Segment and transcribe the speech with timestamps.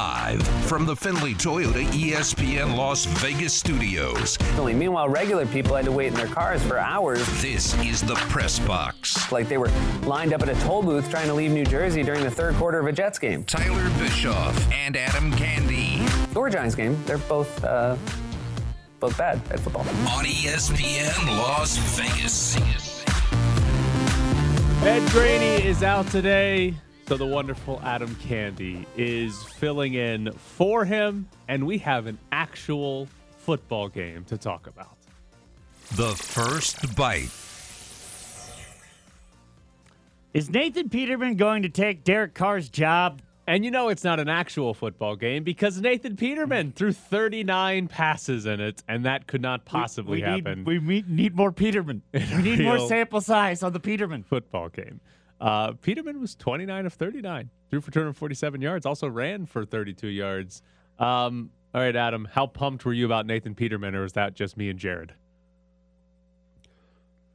[0.00, 4.38] Live from the Findlay Toyota ESPN Las Vegas studios.
[4.56, 7.20] Meanwhile, regular people had to wait in their cars for hours.
[7.42, 9.30] This is the press box.
[9.30, 9.68] Like they were
[10.04, 12.78] lined up at a toll booth trying to leave New Jersey during the third quarter
[12.78, 13.44] of a Jets game.
[13.44, 16.34] Tyler Bischoff and Adam Candee.
[16.34, 16.96] Or Giants game.
[17.04, 17.98] They're both uh,
[19.00, 19.82] both bad at football.
[19.82, 22.56] On ESPN Las Vegas.
[24.82, 26.74] Ed Graney is out today.
[27.10, 33.08] So the wonderful Adam Candee is filling in for him, and we have an actual
[33.38, 34.96] football game to talk about.
[35.96, 37.30] The first bite.
[40.34, 43.20] Is Nathan Peterman going to take Derek Carr's job?
[43.44, 48.46] And you know it's not an actual football game because Nathan Peterman threw 39 passes
[48.46, 50.58] in it, and that could not possibly we, we happen.
[50.58, 52.02] Need, we need, need more Peterman.
[52.12, 55.00] We need more sample size on the Peterman football game.
[55.40, 60.62] Uh, Peterman was 29 of 39, threw for 247 yards, also ran for 32 yards.
[60.98, 64.56] Um, all right, Adam, how pumped were you about Nathan Peterman, or was that just
[64.56, 65.14] me and Jared?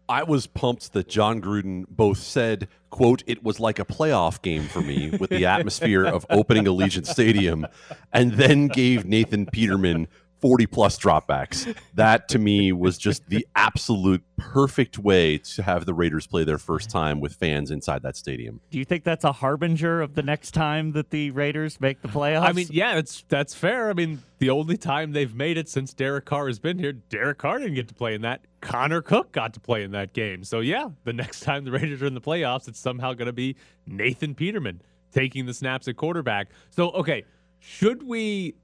[0.08, 4.68] I was pumped that Jon Gruden both said, quote, it was like a playoff game
[4.68, 7.66] for me with the atmosphere of opening Allegiant Stadium,
[8.14, 10.08] and then gave Nathan Peterman
[10.40, 11.76] 40 plus dropbacks.
[11.96, 16.58] That to me was just the absolute perfect way to have the Raiders play their
[16.58, 18.60] first time with fans inside that stadium.
[18.70, 22.08] Do you think that's a harbinger of the next time that the Raiders make the
[22.08, 22.48] playoffs?
[22.48, 23.90] I mean, yeah, that's that's fair.
[23.90, 27.38] I mean, the only time they've made it since Derek Carr has been here, Derek
[27.38, 28.42] Carr didn't get to play in that.
[28.62, 30.44] Connor Cook got to play in that game.
[30.44, 33.34] So yeah, the next time the Raiders are in the playoffs, it's somehow going to
[33.34, 33.56] be
[33.88, 36.50] Nathan Peterman taking the snaps at quarterback.
[36.72, 37.24] So okay,
[37.60, 38.56] should we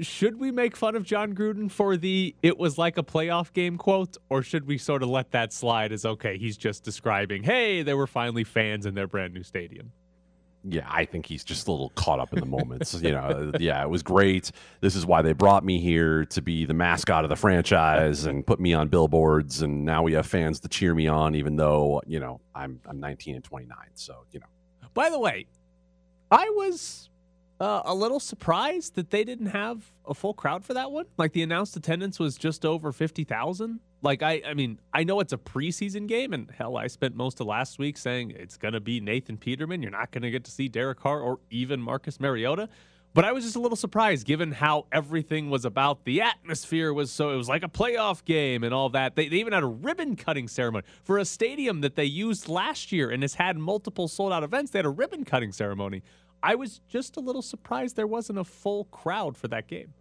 [0.00, 3.76] should we make fun of Jon Gruden for the it was like a playoff game
[3.76, 7.82] quote, or should we sort of let that slide as okay, he's just describing, hey,
[7.82, 9.92] there were finally fans in their brand new stadium?
[10.64, 12.92] Yeah, I think he's just a little caught up in the moments.
[13.00, 14.50] you know, yeah, it was great.
[14.80, 18.46] This is why they brought me here to be the mascot of the franchise and
[18.46, 19.62] put me on billboards.
[19.62, 23.00] And now we have fans to cheer me on, even though you know I'm I'm
[23.00, 23.76] 19 and 29.
[23.94, 24.46] So you know.
[24.94, 25.46] By the way,
[26.30, 27.08] I was
[27.60, 31.06] uh, a little surprised that they didn't have a full crowd for that one.
[31.16, 33.80] Like the announced attendance was just over fifty thousand.
[34.00, 37.40] Like I, I mean, I know it's a preseason game, and hell, I spent most
[37.40, 39.82] of last week saying it's going to be Nathan Peterman.
[39.82, 42.68] You're not going to get to see Derek Carr or even Marcus Mariota.
[43.14, 46.04] But I was just a little surprised given how everything was about.
[46.04, 49.16] The atmosphere was so, it was like a playoff game and all that.
[49.16, 52.92] They, they even had a ribbon cutting ceremony for a stadium that they used last
[52.92, 54.70] year and has had multiple sold out events.
[54.70, 56.02] They had a ribbon cutting ceremony.
[56.42, 59.94] I was just a little surprised there wasn't a full crowd for that game.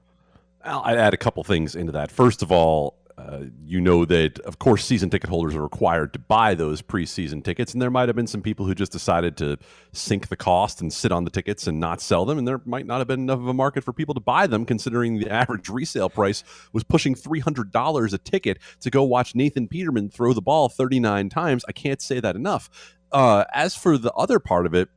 [0.63, 2.11] I'd add a couple things into that.
[2.11, 6.19] First of all, uh, you know that, of course, season ticket holders are required to
[6.19, 9.57] buy those preseason tickets, and there might have been some people who just decided to
[9.91, 12.85] sink the cost and sit on the tickets and not sell them, and there might
[12.85, 15.67] not have been enough of a market for people to buy them, considering the average
[15.67, 16.43] resale price
[16.73, 20.69] was pushing three hundred dollars a ticket to go watch Nathan Peterman throw the ball
[20.69, 21.65] thirty nine times.
[21.67, 22.69] I can't say that enough.
[23.11, 24.89] Uh, as for the other part of it,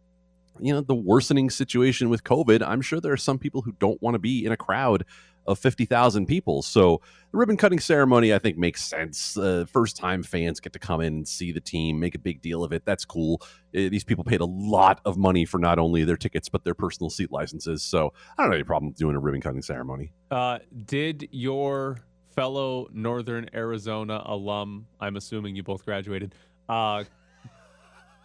[0.62, 4.00] you know the worsening situation with COVID, I'm sure there are some people who don't
[4.02, 5.04] want to be in a crowd
[5.46, 6.62] of 50,000 people.
[6.62, 7.00] So
[7.32, 9.36] the ribbon cutting ceremony, I think, makes sense.
[9.36, 12.40] Uh, first time fans get to come in and see the team, make a big
[12.42, 12.84] deal of it.
[12.84, 13.40] That's cool.
[13.42, 16.74] Uh, these people paid a lot of money for not only their tickets, but their
[16.74, 17.82] personal seat licenses.
[17.82, 20.12] So I don't have any problem doing a ribbon cutting ceremony.
[20.30, 21.98] Uh, did your
[22.34, 26.34] fellow Northern Arizona alum, I'm assuming you both graduated,
[26.68, 27.04] uh,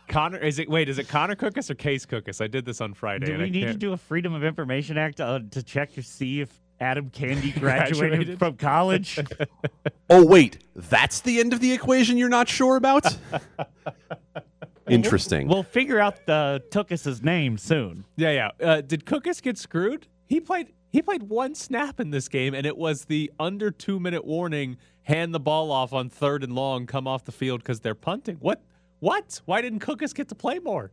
[0.08, 0.90] Connor, is it wait?
[0.90, 2.42] Is it Connor Cookus or Case Cookus?
[2.42, 3.26] I did this on Friday.
[3.26, 6.42] Do we need to do a Freedom of Information Act uh, to check to see
[6.42, 6.50] if
[6.80, 8.40] Adam Candee graduated, graduated?
[8.40, 9.20] from college?
[10.10, 12.18] oh wait, that's the end of the equation.
[12.18, 13.06] You're not sure about?
[14.88, 15.48] Interesting.
[15.48, 18.06] We'll, we'll, figure out the Tookus's name soon.
[18.18, 18.68] Yeah, yeah.
[18.68, 20.08] Uh, did Cookus get screwed?
[20.26, 20.74] He played.
[20.90, 24.78] He played one snap in this game, and it was the under two minute warning.
[25.04, 26.86] Hand the ball off on third and long.
[26.86, 28.38] Come off the field because they're punting.
[28.38, 28.64] What?
[29.00, 29.42] What?
[29.46, 30.92] Why didn't Cookus get to play more?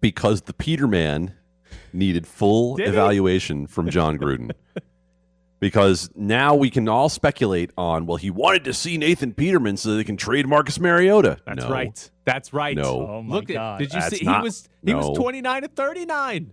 [0.00, 1.34] Because the Peterman
[1.92, 3.66] needed full Did evaluation he?
[3.66, 4.50] from Jon Gruden.
[5.60, 9.96] because now we can all speculate on, well, he wanted to see Nathan Peterman so
[9.96, 11.38] they can trade Marcus Mariota.
[11.46, 11.70] That's no.
[11.70, 12.10] right.
[12.24, 12.76] That's right.
[12.76, 12.84] No.
[12.84, 14.98] Oh Look at did you That's see not, he was he no.
[14.98, 16.52] was 29 to 39.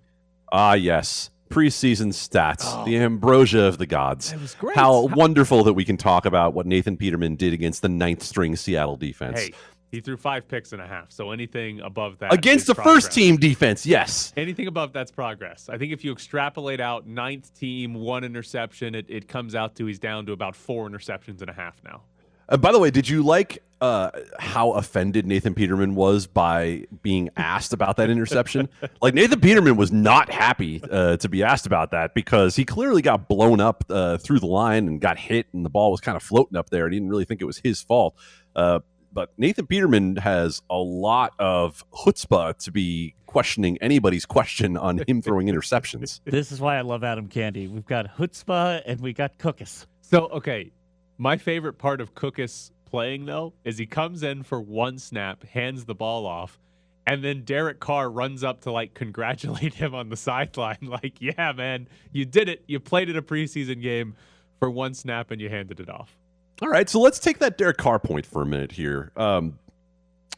[0.51, 1.29] Ah, yes.
[1.49, 2.85] Preseason stats, oh.
[2.85, 4.31] the ambrosia of the gods.
[4.31, 4.75] It was great.
[4.77, 8.23] How, How wonderful that we can talk about what Nathan Peterman did against the ninth
[8.23, 9.41] string Seattle defense.
[9.41, 9.53] Hey,
[9.91, 11.11] he threw five picks and a half.
[11.11, 13.05] So anything above that against the progress.
[13.05, 14.33] first team defense, yes.
[14.37, 15.69] Anything above that's progress.
[15.69, 19.85] I think if you extrapolate out ninth team, one interception, it, it comes out to
[19.85, 22.03] he's down to about four interceptions and a half now.
[22.47, 27.31] Uh, by the way, did you like uh, how offended Nathan Peterman was by being
[27.35, 28.69] asked about that interception.
[29.01, 33.01] like Nathan Peterman was not happy uh, to be asked about that because he clearly
[33.01, 36.15] got blown up uh, through the line and got hit, and the ball was kind
[36.15, 36.85] of floating up there.
[36.85, 38.15] And he didn't really think it was his fault.
[38.55, 38.81] Uh,
[39.13, 45.21] but Nathan Peterman has a lot of chutzpah to be questioning anybody's question on him
[45.23, 46.19] throwing interceptions.
[46.25, 47.69] This is why I love Adam Candee.
[47.69, 49.85] We've got chutzpah and we got cookus.
[50.01, 50.71] So, okay,
[51.17, 55.85] my favorite part of Cookus playing though is he comes in for one snap, hands
[55.85, 56.59] the ball off,
[57.07, 61.53] and then Derek Carr runs up to like congratulate him on the sideline, like, "Yeah,
[61.53, 62.63] man, you did it.
[62.67, 64.15] You played in a preseason game
[64.59, 66.17] for one snap and you handed it off."
[66.61, 69.11] All right, so let's take that Derek Carr point for a minute here.
[69.15, 69.57] Um,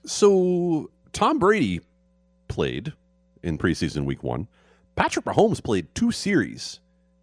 [0.06, 1.82] so Tom Brady
[2.48, 2.94] played
[3.42, 4.48] in preseason week one.
[4.96, 6.80] Patrick Mahomes played two series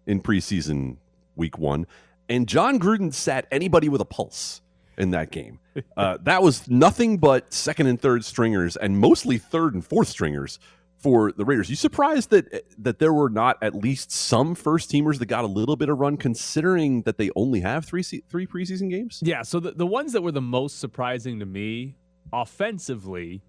[0.07, 0.97] in preseason
[1.35, 1.87] week one,
[2.29, 4.61] and Jon Gruden sat anybody with a pulse
[4.99, 5.61] in that game.
[5.97, 10.59] Uh, that was nothing but second and third stringers, and mostly third and fourth stringers
[11.01, 11.71] for the Raiders.
[11.71, 15.45] You surprised that eh, that there were not at least some first teamers that got
[15.45, 19.21] a little bit of run, considering that they only have three three preseason games?
[19.25, 19.43] Yeah.
[19.43, 21.97] So the, the ones that were the most surprising to me
[22.33, 23.43] offensively,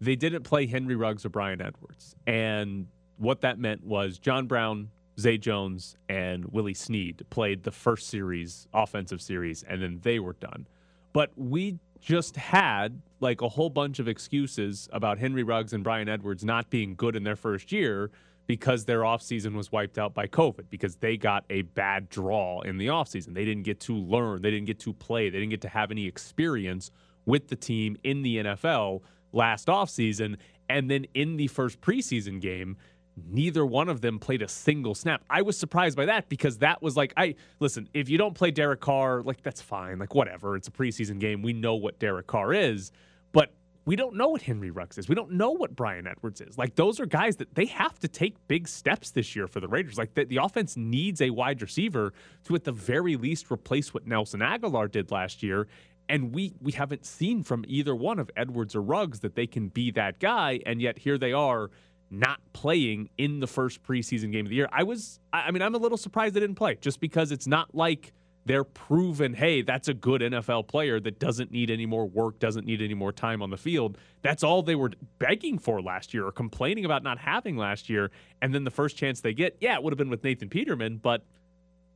[0.00, 2.14] they didn't play Henry Ruggs or Bryan Edwards.
[2.26, 2.86] And
[3.18, 8.66] what that meant was John Brown, Zay Jones, and Willie Snead played the first series,
[8.72, 10.66] offensive series, and then they were done.
[11.12, 16.08] But we just had like a whole bunch of excuses about Henry Ruggs and Bryan
[16.08, 18.10] Edwards not being good in their first year
[18.48, 22.76] because their offseason was wiped out by COVID, because they got a bad draw in
[22.76, 23.34] the offseason.
[23.34, 25.92] They didn't get to learn, they didn't get to play, they didn't get to have
[25.92, 26.90] any experience
[27.24, 29.02] with the team in the NFL
[29.32, 30.36] last offseason.
[30.68, 32.76] And then in the first preseason game,
[33.16, 35.22] neither one of them played a single snap.
[35.28, 38.50] I was surprised by that because that was like, I listen, if you don't play
[38.50, 39.98] Derek Carr, like that's fine.
[39.98, 40.56] Like, whatever.
[40.56, 41.42] It's a preseason game.
[41.42, 42.90] We know what Derek Carr is,
[43.32, 43.52] but
[43.84, 45.08] we don't know what Henry Ruggs is.
[45.08, 46.56] We don't know what Bryan Edwards is.
[46.56, 49.68] Like, those are guys that they have to take big steps this year for the
[49.68, 49.98] Raiders.
[49.98, 52.12] Like, the, the offense needs a wide receiver
[52.44, 55.66] to, at the very least, replace what Nelson Agholor did last year.
[56.08, 59.68] And we we haven't seen from either one of Edwards or Ruggs that they can
[59.68, 60.60] be that guy.
[60.66, 61.70] And yet here they are
[62.12, 64.68] not playing in the first preseason game of the year.
[64.70, 67.74] I was, I mean, I'm a little surprised they didn't play just because it's not
[67.74, 68.12] like
[68.44, 72.66] they're proven, hey, that's a good NFL player that doesn't need any more work, doesn't
[72.66, 73.98] need any more time on the field.
[74.22, 78.10] That's all they were begging for last year or complaining about not having last year.
[78.40, 80.98] And then the first chance they get, yeah, it would have been with Nathan Peterman,
[80.98, 81.24] but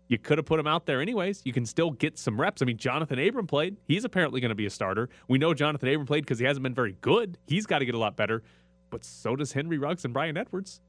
[0.09, 1.43] you could have put him out there anyways.
[1.45, 2.63] You can still get some reps.
[2.63, 3.77] I mean, Johnathan Abram played.
[3.89, 5.09] He's apparently going to be a starter.
[5.27, 7.39] We know Johnathan Abram played because he hasn't been very good.
[7.49, 8.45] He's got to get a lot better
[8.96, 10.81] but so does Henry Ruggs and Bryan Edwards.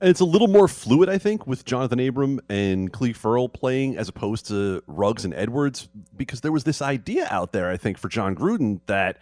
[0.00, 3.96] And it's a little more fluid, I think, with Johnathan Abram and Clelin Ferrell playing
[3.96, 7.98] as opposed to Ruggs and Edwards, because there was this idea out there, I think,
[7.98, 9.18] for Jon Gruden that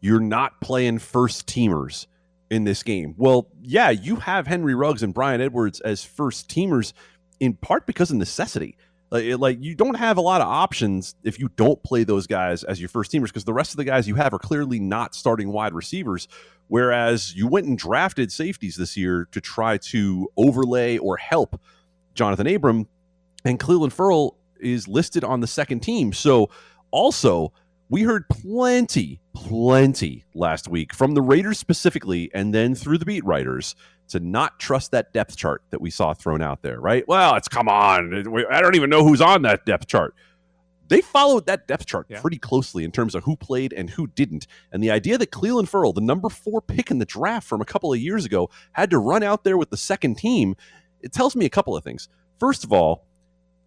[0.00, 2.08] you're not playing first teamers
[2.50, 3.14] in this game.
[3.16, 6.94] Well, yeah, you have Henry Ruggs and Bryan Edwards as first teamers
[7.38, 8.76] in part because of necessity.
[9.14, 12.64] Like, like you don't have a lot of options if you don't play those guys
[12.64, 15.14] as your first teamers because the rest of the guys you have are clearly not
[15.14, 16.26] starting wide receivers
[16.68, 21.60] Whereas you went and drafted safeties this year to try to overlay or help
[22.14, 22.88] Johnathan Abram,
[23.44, 26.12] and Clelin Ferrell is listed on the second team.
[26.12, 26.50] So
[26.90, 27.52] also,
[27.90, 33.24] we heard plenty, plenty last week from the Raiders specifically, and then through the beat
[33.24, 33.74] writers
[34.08, 37.06] to not trust that depth chart that we saw thrown out there, right?
[37.08, 38.26] Well, it's come on.
[38.50, 40.14] I don't even know who's on that depth chart
[40.88, 42.20] they followed that depth chart yeah.
[42.20, 44.46] pretty closely in terms of who played and who didn't.
[44.72, 47.64] And the idea that Clelin Ferrell, the number four pick in the draft from a
[47.64, 50.56] couple of years ago, had to run out there with the second team,
[51.00, 52.08] it tells me a couple of things.
[52.38, 53.06] First of all,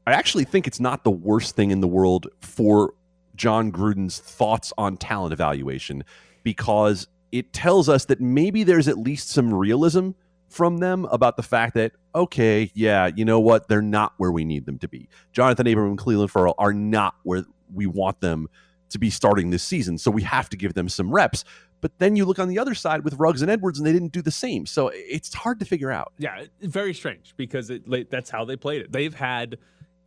[0.05, 2.93] I actually think it's not the worst thing in the world for
[3.35, 6.03] Jon Gruden's thoughts on talent evaluation
[6.43, 10.11] because it tells us that maybe there's at least some realism
[10.49, 14.43] from them about the fact that okay, yeah, you know what, they're not where we
[14.43, 15.07] need them to be.
[15.33, 18.47] Johnathan Abram and Clelin Ferrell are not where we want them
[18.89, 21.43] to be starting this season, so we have to give them some reps.
[21.79, 24.13] But then you look on the other side with Ruggs and Edwards, and they didn't
[24.13, 24.65] do the same.
[24.65, 26.13] So it's hard to figure out.
[26.17, 28.91] Yeah, very strange because it, that's how they played it.
[28.91, 29.57] They've had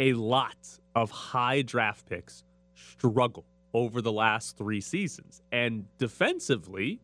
[0.00, 0.56] a lot
[0.97, 2.42] of high draft picks
[2.75, 7.00] struggle over the last three seasons, and defensively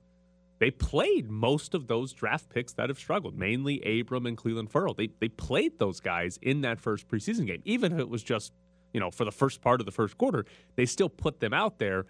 [0.59, 4.95] they played most of those draft picks that have struggled, mainly Abram and Clelin Ferrell.
[4.95, 8.53] They they played those guys in that first preseason game, even if it was just
[8.93, 10.47] you know for the first part of the first quarter.
[10.77, 12.07] They still put them out there,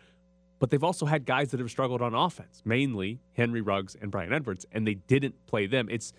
[0.59, 4.33] but they've also had guys that have struggled on offense, mainly Henry Ruggs and Bryan
[4.33, 5.89] Edwards, and they didn't play them.
[5.91, 6.13] It's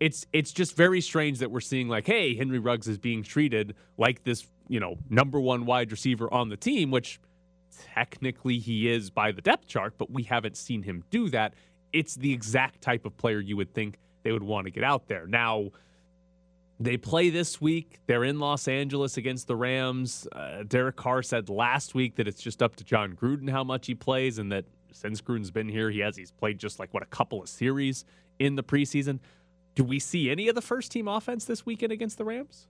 [0.00, 3.74] it's it's just very strange that we're seeing like, hey, Henry Ruggs is being treated
[3.96, 7.20] like this, you know, number one wide receiver on the team, which
[7.94, 11.54] technically he is by the depth chart, but we haven't seen him do that.
[11.92, 15.08] It's the exact type of player you would think they would want to get out
[15.08, 15.26] there.
[15.26, 15.70] Now,
[16.80, 17.98] they play this week.
[18.06, 20.28] They're in Los Angeles against the Rams.
[20.30, 23.86] Uh, Derek Carr said last week that it's just up to Jon Gruden how much
[23.86, 27.02] he plays, and that since Gruden's been here, he has he's played just like what
[27.02, 28.04] a couple of series
[28.38, 29.18] in the preseason.
[29.74, 32.68] Do we see any of the first team offense this weekend against the Rams?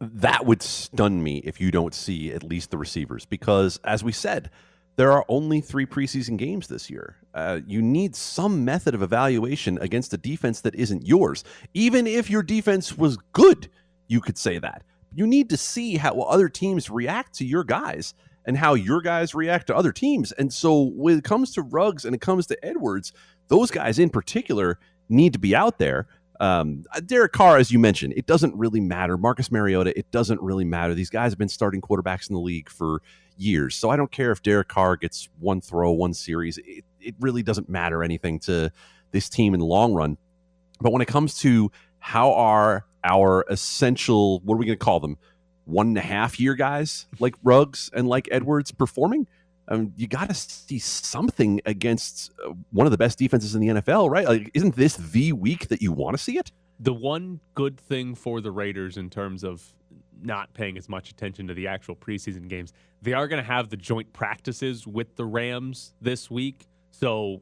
[0.00, 4.12] That would stun me if you don't see at least the receivers, because as we
[4.12, 4.50] said,
[4.96, 7.16] there are only three preseason games this year.
[7.34, 11.44] Uh, you need some method of evaluation against a defense that isn't yours.
[11.74, 13.68] Even if your defense was good,
[14.08, 14.82] you could say that.
[15.14, 18.14] You need to see how other teams react to your guys
[18.44, 20.32] and how your guys react to other teams.
[20.32, 23.12] And so when it comes to Ruggs and it comes to Edwards,
[23.48, 24.78] those guys in particular
[25.08, 26.06] need to be out there.
[26.40, 29.18] Um, Derek Carr, as you mentioned, it doesn't really matter.
[29.18, 30.94] Marcus Mariota, it doesn't really matter.
[30.94, 33.02] These guys have been starting quarterbacks in the league for
[33.36, 33.76] years.
[33.76, 36.58] So I don't care if Derek Carr gets one throw, one series.
[36.58, 38.72] It, it really doesn't matter anything to
[39.12, 40.16] this team in the long run.
[40.80, 45.00] But when it comes to how are our essential, what are we going to call
[45.00, 45.18] them?
[45.66, 49.26] One and a half year guys like Ruggs and like Edwards performing?
[49.96, 54.10] You got to see something against uh, one of the best defenses in the NFL,
[54.10, 54.26] right?
[54.26, 56.50] Like, isn't this the week that you want to see it?
[56.80, 59.72] The one good thing for the Raiders in terms of
[60.22, 62.72] not paying as much attention to the actual preseason games.
[63.02, 66.66] They are going to have the joint practices with the Rams this week.
[66.90, 67.40] So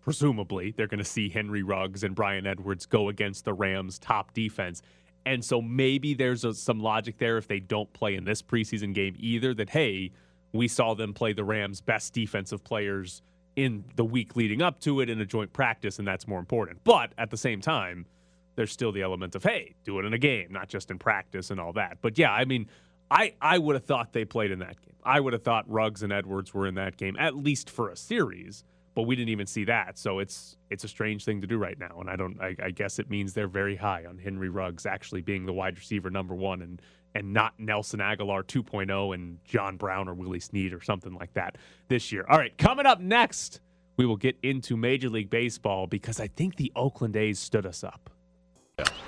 [0.00, 4.32] presumably they're going to see Henry Ruggs and Bryan Edwards go against the Rams' top
[4.32, 4.82] defense.
[5.26, 8.94] And so maybe there's a, some logic there if they don't play in this preseason
[8.94, 10.12] game either that, hey,
[10.52, 13.22] we saw them play the Rams' best defensive players
[13.56, 16.78] in the week leading up to it in a joint practice, and that's more important.
[16.84, 18.06] But at the same time,
[18.54, 21.50] there's still the element of hey, do it in a game, not just in practice
[21.50, 21.98] and all that.
[22.00, 22.66] But yeah, I mean,
[23.10, 24.94] I I would have thought they played in that game.
[25.04, 27.96] I would have thought Ruggs and Edwards were in that game at least for a
[27.96, 28.64] series,
[28.94, 29.98] but we didn't even see that.
[29.98, 32.40] So it's it's a strange thing to do right now, and I don't.
[32.40, 35.78] I, I guess it means they're very high on Henry Ruggs actually being the wide
[35.78, 36.82] receiver number one and
[37.14, 41.56] and not Nelson Agholor 2.0 and John Brown or Willie Snead or something like that
[41.88, 42.24] this year.
[42.28, 43.60] All right, coming up next,
[43.96, 47.82] we will get into Major League Baseball because I think the Oakland A's stood us
[47.82, 48.10] up.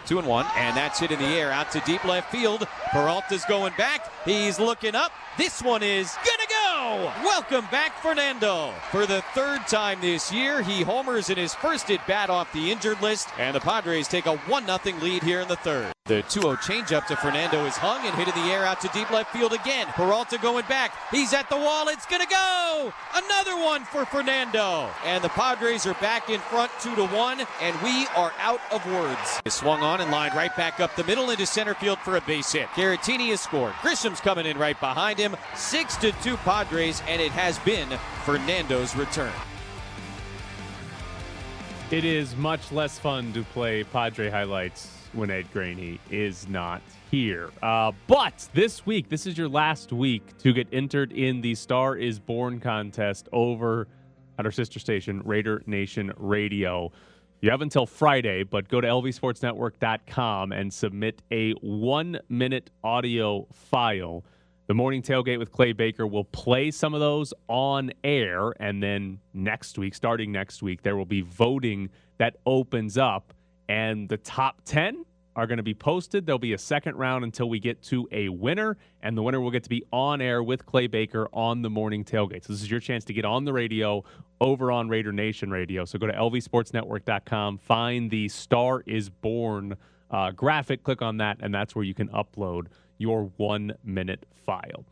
[0.05, 2.67] Two and one, and that's hit in the air out to deep left field.
[2.91, 4.11] Peralta's going back.
[4.25, 5.13] He's looking up.
[5.39, 7.13] This one is gonna go.
[7.23, 8.73] Welcome back, Fernando.
[8.91, 12.73] For the third time this year, he homers in his first at bat off the
[12.73, 15.93] injured list, and the Padres take a 1 0 lead here in the third.
[16.11, 18.89] The 2 0 changeup to Fernando is hung and hit in the air out to
[18.89, 19.87] deep left field again.
[19.95, 20.93] Peralta going back.
[21.13, 21.87] He's at the wall.
[21.87, 22.93] It's going to go.
[23.15, 24.91] Another one for Fernando.
[25.05, 28.85] And the Padres are back in front 2 to 1, and we are out of
[28.87, 29.41] words.
[29.45, 32.21] He swung on and lined right back up the middle into center field for a
[32.23, 32.67] base hit.
[32.71, 33.75] Caratini has scored.
[33.81, 35.37] Grisham's coming in right behind him.
[35.55, 37.89] 6 to 2 Padres, and it has been
[38.25, 39.33] Fernando's return.
[41.93, 47.51] It is much less fun to play Padre highlights when Ed Graney is not here.
[47.63, 51.97] Uh, but this week, this is your last week to get entered in the Star
[51.97, 53.89] is Born contest over
[54.39, 56.93] at our sister station, Raider Nation Radio.
[57.41, 64.25] You have until Friday, but go to lvsportsnetwork.com and submit a one minute audio file.
[64.67, 68.53] The morning tailgate with Clay Baker will play some of those on air.
[68.61, 71.89] And then next week, starting next week, there will be voting
[72.19, 73.35] that opens up
[73.71, 75.05] and the top 10
[75.37, 76.27] are going to be posted.
[76.27, 79.53] There'll be a second round until we get to a winner, and the winner will
[79.53, 82.45] get to be on air with Clay Baker on the morning tailgate.
[82.45, 84.03] So this is your chance to get on the radio
[84.41, 85.85] over on Raider Nation Radio.
[85.85, 89.77] So go to lvsportsnetwork.com, find the Star is Born
[90.11, 92.67] uh, graphic, click on that, and that's where you can upload
[92.99, 94.85] your one minute file.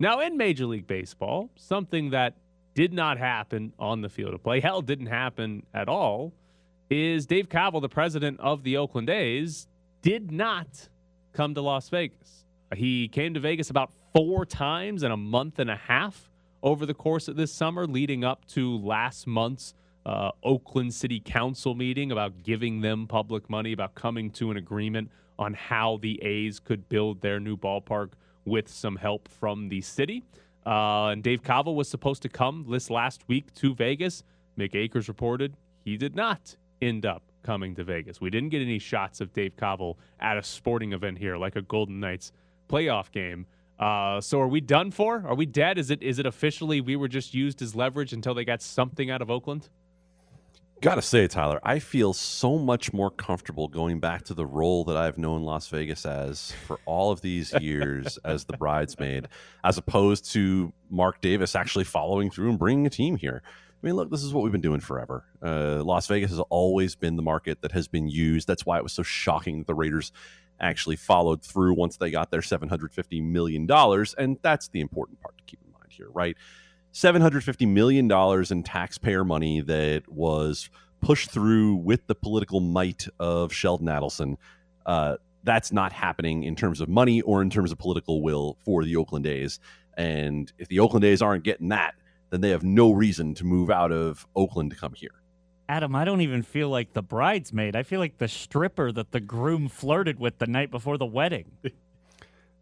[0.00, 2.36] Now, in Major League Baseball, something that
[2.74, 6.32] did not happen on the field of play, hell, didn't happen at all
[6.94, 9.66] is Dave Kaval, the president of the Oakland A's,
[10.00, 10.88] did not
[11.32, 12.44] come to Las Vegas.
[12.76, 16.30] He came to Vegas about four times in a month and a half
[16.62, 19.74] over the course of this summer, leading up to last month's
[20.06, 25.10] uh, Oakland City Council meeting about giving them public money, about coming to an agreement
[25.38, 28.10] on how the A's could build their new ballpark
[28.44, 30.22] with some help from the city.
[30.64, 34.22] Uh, and Dave Kaval was supposed to come this last week to Vegas.
[34.56, 38.20] Mick Akers reported he did not end up coming to Vegas.
[38.20, 41.62] We didn't get any shots of Dave Kaval at a sporting event here, like a
[41.62, 42.32] Golden Knights
[42.68, 43.46] playoff game.
[43.78, 45.24] Uh, so are we done for?
[45.26, 45.78] Are we dead?
[45.78, 49.10] Is it is it officially we were just used as leverage until they got something
[49.10, 49.68] out of Oakland?
[50.80, 54.96] Gotta say, Tyler, I feel so much more comfortable going back to the role that
[54.96, 59.28] I've known Las Vegas as for all of these years as the bridesmaid,
[59.64, 63.42] as opposed to Mark Davis actually following through and bringing a team here.
[63.84, 65.26] I mean, look, this is what we've been doing forever.
[65.42, 68.48] Uh, Las Vegas has always been the market that has been used.
[68.48, 70.10] That's why it was so shocking that the Raiders
[70.58, 73.70] actually followed through once they got their $750 million.
[74.16, 76.34] And that's the important part to keep in mind here, right?
[76.94, 78.10] $750 million
[78.50, 80.70] in taxpayer money that was
[81.02, 84.36] pushed through with the political might of Sheldon Adelson.
[84.86, 88.82] Uh, that's not happening in terms of money or in terms of political will for
[88.82, 89.60] the Oakland A's.
[89.98, 91.96] And if the Oakland A's aren't getting that,
[92.34, 95.22] then they have no reason to move out of Oakland to come here.
[95.68, 97.76] Adam, I don't even feel like the bridesmaid.
[97.76, 101.52] I feel like the stripper that the groom flirted with the night before the wedding.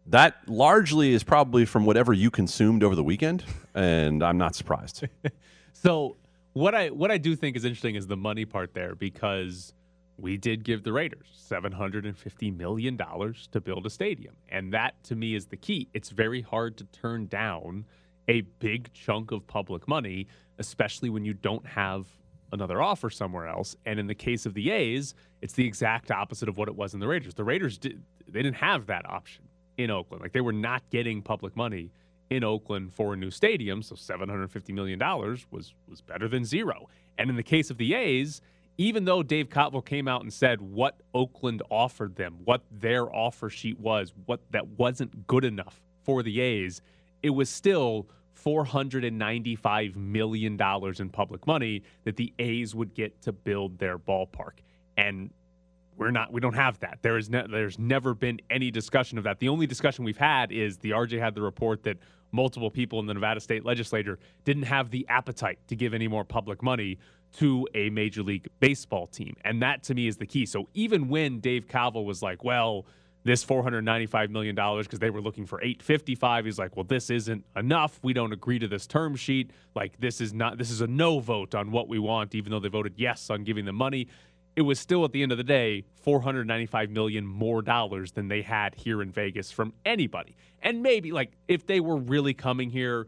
[0.07, 5.07] That largely is probably from whatever you consumed over the weekend, and I'm not surprised.
[5.71, 6.17] so
[6.51, 9.71] what I what I do think is interesting is the money part there because
[10.17, 14.35] we did give the Raiders seven hundred and fifty million dollars to build a stadium,
[14.49, 15.87] and that to me is the key.
[15.93, 17.85] It's very hard to turn down
[18.27, 20.27] a big chunk of public money,
[20.59, 22.07] especially when you don't have
[22.51, 23.75] another offer somewhere else.
[23.85, 26.93] And in the case of the A's, it's the exact opposite of what it was
[26.93, 27.33] in the Raiders.
[27.33, 29.43] The Raiders did they didn't have that option
[29.77, 30.21] in Oakland.
[30.21, 31.91] Like they were not getting public money
[32.29, 34.99] in Oakland for a new stadium, so $750 million
[35.51, 36.87] was was better than zero.
[37.17, 38.41] And in the case of the A's,
[38.77, 43.49] even though Dave Kaval came out and said what Oakland offered them, what their offer
[43.49, 46.81] sheet was, what that wasn't good enough for the A's,
[47.23, 48.07] it was still
[48.43, 50.59] $495 million
[50.99, 54.59] in public money that the A's would get to build their ballpark.
[54.97, 55.31] And
[55.95, 56.99] we're not we don't have that.
[57.01, 59.39] There is ne- there's never been any discussion of that.
[59.39, 61.97] The only discussion we've had is the rj had the report that
[62.31, 66.23] multiple people in the nevada state legislature didn't have the appetite to give any more
[66.25, 66.97] public money
[67.33, 69.35] to a major league baseball team.
[69.43, 70.45] And that to me is the key.
[70.45, 72.85] So even when dave kaval was like well
[73.23, 77.99] this $495 million because they were looking for 855 he's like well this isn't enough.
[78.03, 79.51] We don't agree to this term sheet.
[79.75, 82.59] Like this is not this is a no vote on what we want even though
[82.59, 84.07] they voted yes on giving the money.
[84.55, 88.43] It was still at the end of the day 495 million more dollars than they
[88.43, 90.35] had here in Vegas from anybody.
[90.61, 93.07] And maybe like if they were really coming here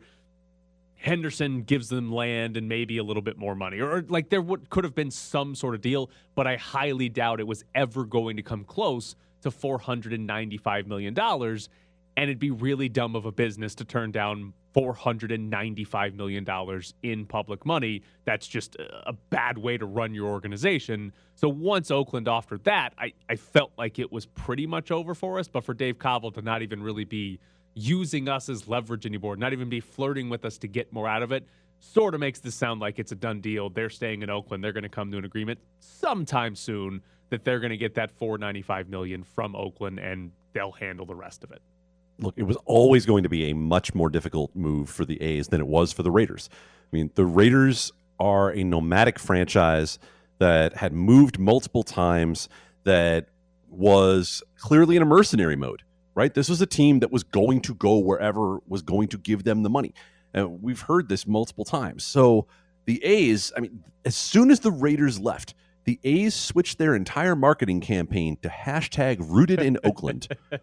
[0.96, 4.42] Henderson gives them land and maybe a little bit more money or, or like there
[4.42, 8.06] would could have been some sort of deal, but I highly doubt it was ever
[8.06, 11.70] going to come close to 495 million dollars
[12.18, 17.66] and it'd be really dumb of a business to turn down $495 million in public
[17.66, 18.04] money.
[18.26, 21.14] That's just a bad way to run your organization.
[21.36, 25.40] So once Oakland offered that, I, I felt like it was pretty much over for
[25.40, 25.48] us.
[25.48, 27.40] But for Dave Kaval to not even really be
[27.74, 31.24] using us as leverage anymore, not even be flirting with us to get more out
[31.24, 31.46] of it,
[31.80, 33.70] sort of makes this sound like it's a done deal.
[33.70, 34.64] They're staying in Oakland.
[34.64, 38.12] They're going to come to an agreement sometime soon that they're going to get that
[38.12, 41.62] 495 million from Oakland and they'll handle the rest of it
[42.20, 45.48] look, it was always going to be a much more difficult move for the A's
[45.50, 46.50] than it was for the Raiders.
[46.52, 50.00] I mean, the Raiders are a nomadic franchise
[50.40, 52.50] that had moved multiple times,
[52.84, 53.30] that
[53.68, 55.82] was clearly in a mercenary mode,
[56.14, 56.34] right?
[56.34, 59.64] This was a team that was going to go wherever was going to give them
[59.64, 59.94] the money.
[60.34, 62.04] And we've heard this multiple times.
[62.04, 62.48] So
[62.86, 67.36] the A's, I mean, as soon as the Raiders left, the A's switched their entire
[67.36, 70.28] marketing campaign to hashtag rooted in Oakland.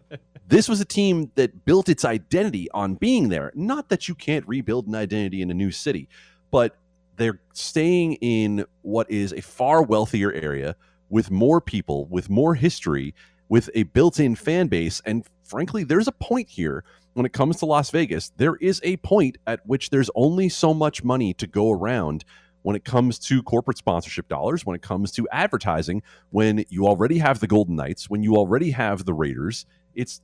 [0.45, 3.51] This was a team that built its identity on being there.
[3.55, 6.09] Not that you can't rebuild an identity in a new city,
[6.51, 6.75] but
[7.15, 10.75] they're staying in what is a far wealthier area
[11.09, 13.15] with more people, with more history,
[13.47, 15.01] with a built in fan base.
[15.05, 16.83] And frankly, there's a point here
[17.13, 18.31] when it comes to Las Vegas.
[18.37, 22.25] There is a point at which there's only so much money to go around
[22.63, 27.19] when it comes to corporate sponsorship dollars, when it comes to advertising, when you already
[27.19, 29.65] have the Golden Knights, when you already have the Raiders.
[29.93, 30.21] It's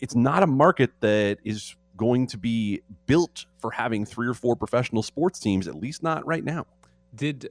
[0.00, 4.56] it's not a market that is going to be built for having three or four
[4.56, 6.66] professional sports teams, at least not right now.
[7.14, 7.50] Did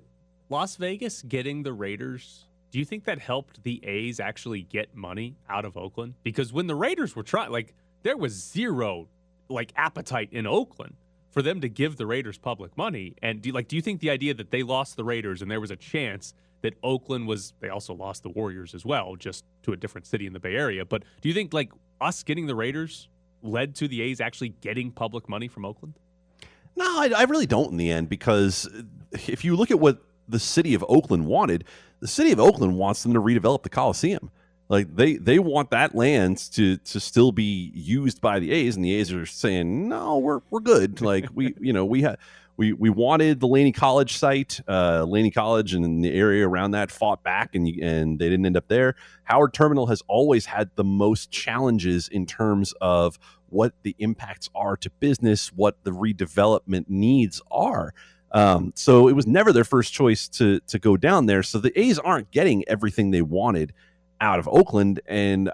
[0.50, 5.38] Las Vegas getting the Raiders, do you think that helped the A's actually get money
[5.48, 6.16] out of Oakland?
[6.24, 9.08] Because when the Raiders were trying, like, there was zero
[9.48, 10.96] like appetite in Oakland
[11.32, 13.16] for them to give the Raiders public money.
[13.22, 15.62] And do like, do you think the idea that they lost the Raiders and there
[15.62, 19.72] was a chance that Oakland was, they also lost the Warriors as well, just to
[19.72, 20.86] a different city in the Bay Area.
[20.86, 23.08] But do you think like us getting the Raiders
[23.42, 25.96] led to the A's actually getting public money from Oakland?
[26.76, 28.70] No, I, I, really don't in the end because
[29.28, 31.66] if you look at what the city of Oakland wanted,
[32.00, 34.32] the city of Oakland wants them to redevelop the Coliseum.
[34.72, 38.86] Like they they want that land to to still be used by the A's, and
[38.86, 41.02] the A's are saying no, we're we're good.
[41.02, 42.18] Like we you know we have
[42.56, 44.62] we we wanted the Laney College site.
[44.70, 48.56] Uh, Laney College and the area around that fought back, and and they didn't end
[48.56, 48.96] up there.
[49.26, 54.78] Howard Terminal has always had the most challenges in terms of what the impacts are
[54.78, 57.94] to business, what the redevelopment needs are.
[58.32, 61.44] Um, so it was never their first choice to to go down there.
[61.44, 63.74] So the A's aren't getting everything they wanted
[64.22, 65.52] out of Oakland, and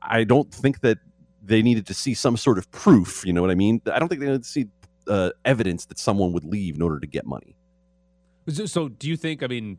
[0.00, 0.98] I don't think that
[1.42, 3.24] they needed to see some sort of proof.
[3.26, 3.82] You know what I mean?
[3.92, 4.66] I don't think they needed to see
[5.08, 7.56] uh, evidence that someone would leave in order to get money.
[8.66, 9.42] So, do you think?
[9.42, 9.78] I mean,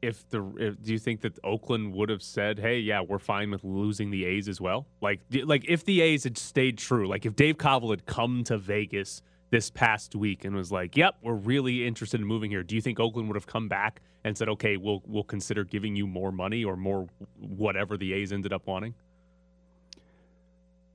[0.00, 3.50] if the if, do you think that Oakland would have said, "Hey, yeah, we're fine
[3.50, 4.86] with losing the A's as well"?
[5.00, 8.56] Like, like if the A's had stayed true, like if Dave Kaval had come to
[8.56, 12.74] Vegas this past week and was like, "Yep, we're really interested in moving here." Do
[12.74, 16.06] you think Oakland would have come back and said, "Okay, we'll we'll consider giving you
[16.06, 17.06] more money or more
[17.38, 18.94] whatever the A's ended up wanting"?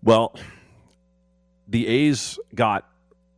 [0.03, 0.35] Well,
[1.67, 2.89] the A's got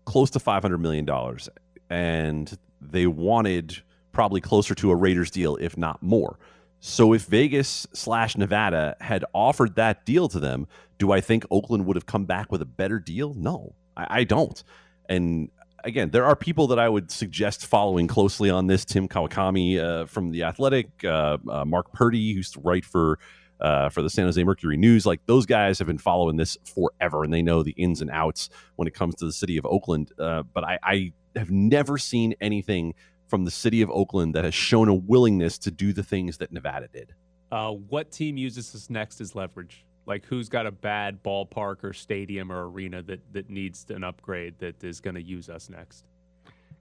[0.05, 1.49] close to five hundred million dollars,
[1.89, 3.82] and they wanted
[4.13, 6.39] probably closer to a Raiders deal, if not more.
[6.79, 10.65] So if Vegas slash Nevada had offered that deal to them,
[10.97, 13.34] do I think Oakland would have come back with a better deal?
[13.34, 14.63] No, I, I don't.
[15.10, 15.50] And
[15.84, 18.86] again, there are people that I would suggest following closely on this.
[18.86, 23.19] Tim Kawakami uh, from the Athletic, uh, uh, Mark Purdy, who used to write for
[23.60, 25.06] uh, for the San Jose Mercury News.
[25.06, 28.50] Like those guys have been following this forever, and they know the ins and outs
[28.76, 30.12] when it comes to the city of Oakland.
[30.17, 32.93] Uh, but I, I have never seen anything
[33.28, 36.52] from the city of Oakland that has shown a willingness to do the things that
[36.52, 37.13] Nevada did.
[37.52, 39.86] Uh, what team uses this next as leverage?
[40.10, 44.60] Like who's got a bad ballpark or stadium or arena that that needs an upgrade
[44.60, 46.04] that is going to use us next?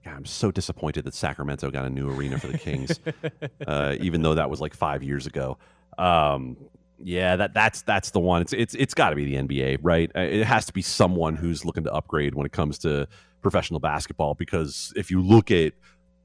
[0.05, 2.99] God, I'm so disappointed that Sacramento got a new arena for the Kings,
[3.67, 5.59] uh, even though that was like five years ago.
[5.99, 6.57] Um,
[6.99, 8.41] yeah, that that's that's the one.
[8.41, 10.11] It's it's it's got to be the NBA, right?
[10.17, 13.07] Uh, It has to be someone who's looking to upgrade when it comes to
[13.43, 14.35] professional basketball.
[14.35, 15.75] Because if you look at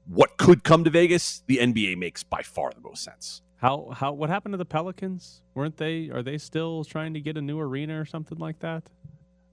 [0.06, 3.42] what could come to Vegas, the NBA makes by far the most sense.
[3.64, 5.40] How how what happened to the Pelicans?
[5.54, 6.10] Weren't they?
[6.10, 8.90] Are they still trying to get a new arena or something like that?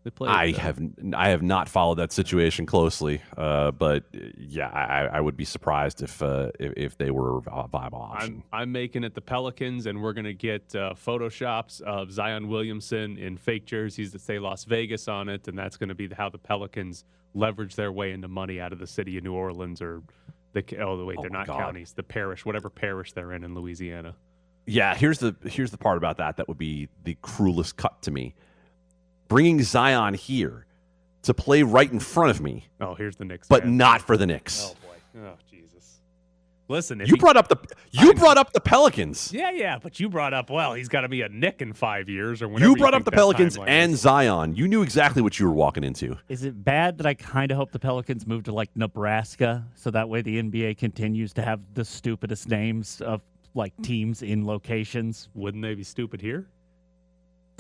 [0.04, 0.32] They played.
[0.32, 0.80] I uh, have
[1.14, 5.46] I have not followed that situation closely, uh, but uh, yeah, I, I would be
[5.46, 8.44] surprised if uh, if, if they were a viable option.
[8.52, 12.50] I'm, I'm making it the Pelicans, and we're going to get uh, photoshops of Zion
[12.50, 16.10] Williamson in fake jerseys that say Las Vegas on it, and that's going to be
[16.10, 19.82] how the Pelicans leverage their way into money out of the city of New Orleans
[19.82, 20.04] or
[20.54, 21.60] the oh wait Oh they're my not God.
[21.60, 24.16] counties, the parish, whatever parish they're in in Louisiana.
[24.66, 28.12] yeah, here's the here's the part about that that would be the cruelest cut to
[28.12, 28.36] me.
[29.28, 30.66] Bringing Zion here
[31.24, 33.78] to play right in front of me, Oh, here's the Knicks, but fan.
[33.78, 34.74] not for the Knicks.
[34.74, 34.76] Oh
[35.16, 36.01] boy, oh Jesus!
[36.72, 37.58] Listen, if you he- brought up the
[37.92, 39.32] you brought up the Pelicans.
[39.34, 42.10] yeah, yeah, but you brought up well, he's got to be a Knick in five
[42.10, 44.02] years or whenever You brought up the Pelicans and is.
[44.02, 44.56] Zion.
[44.56, 46.18] You knew exactly what you were walking into.
[46.30, 49.92] Is it bad that I kind of hope the Pelicans move to like Nebraska so
[49.92, 53.22] that way the NBA continues to have the stupidest names of
[53.54, 55.28] like teams in locations?
[55.34, 56.48] wouldn't they be stupid here?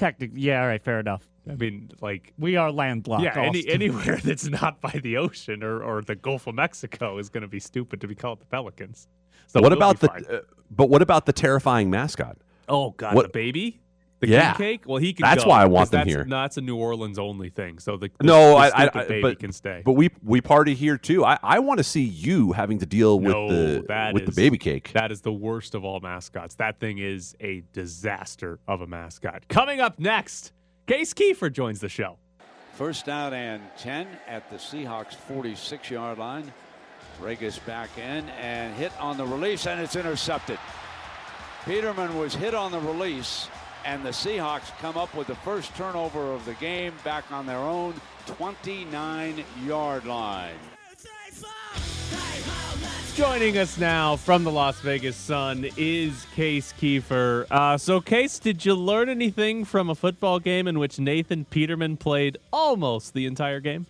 [0.02, 1.28] Technically, yeah, all right, fair enough.
[1.48, 3.24] I mean, like We are landlocked.
[3.24, 7.30] yeah, any, anywhere that's not by the ocean or, or the Gulf of Mexico is
[7.30, 9.08] going to be stupid to be called the Pelicans.
[9.46, 10.12] So what we'll about the?
[10.12, 12.38] Uh, but what about the terrifying mascot?
[12.68, 13.80] oh god, what- the baby,
[14.22, 14.54] the Yeah.
[14.54, 14.84] king cake?
[14.86, 15.24] Well, he can.
[15.24, 16.24] That's go, why I want them that's, here.
[16.24, 17.80] No, that's a New Orleans only thing.
[17.80, 19.82] So the, the No, the I, I, I baby but can stay.
[19.84, 21.26] but we we party here too.
[21.26, 24.58] I, I want to see you having to deal with the that with the baby
[24.58, 24.92] cake.
[24.94, 26.56] That is the worst of all mascots.
[26.56, 29.48] That thing is a disaster of a mascot.
[29.50, 30.54] Coming up next,
[30.88, 32.18] Case Keefer joins the show.
[32.74, 36.52] First down and 10 at the Seahawks 46 yard line.
[37.20, 40.58] Regis back in and hit on the release, and it's intercepted.
[41.66, 43.48] Peterman was hit on the release,
[43.86, 47.58] and the Seahawks come up with the first turnover of the game back on their
[47.58, 47.94] own
[48.28, 50.56] 29 yard line.
[53.16, 57.46] Joining us now from the Las Vegas Sun is Case Keefer.
[57.52, 61.98] Uh, so, Case, did you learn anything from a football game in which Nathan Peterman
[61.98, 63.86] played almost the entire game?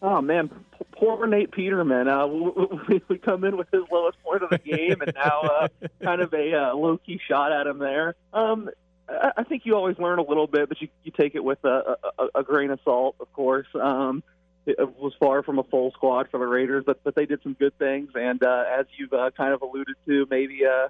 [0.00, 0.50] Oh man,
[0.92, 2.08] poor Nate Peterman.
[2.08, 2.26] Uh,
[2.88, 5.68] we, we come in with his lowest point of the game, and now uh,
[6.02, 8.16] kind of a uh, low key shot at him there.
[8.32, 8.68] Um,
[9.08, 11.64] I, I think you always learn a little bit, but you, you take it with
[11.64, 13.66] a, a, a grain of salt, of course.
[13.74, 14.22] Um,
[14.64, 17.54] it was far from a full squad for the Raiders, but but they did some
[17.54, 20.88] good things, and uh, as you've uh, kind of alluded to, maybe uh,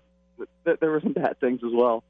[0.67, 2.05] th- there were some bad things as well.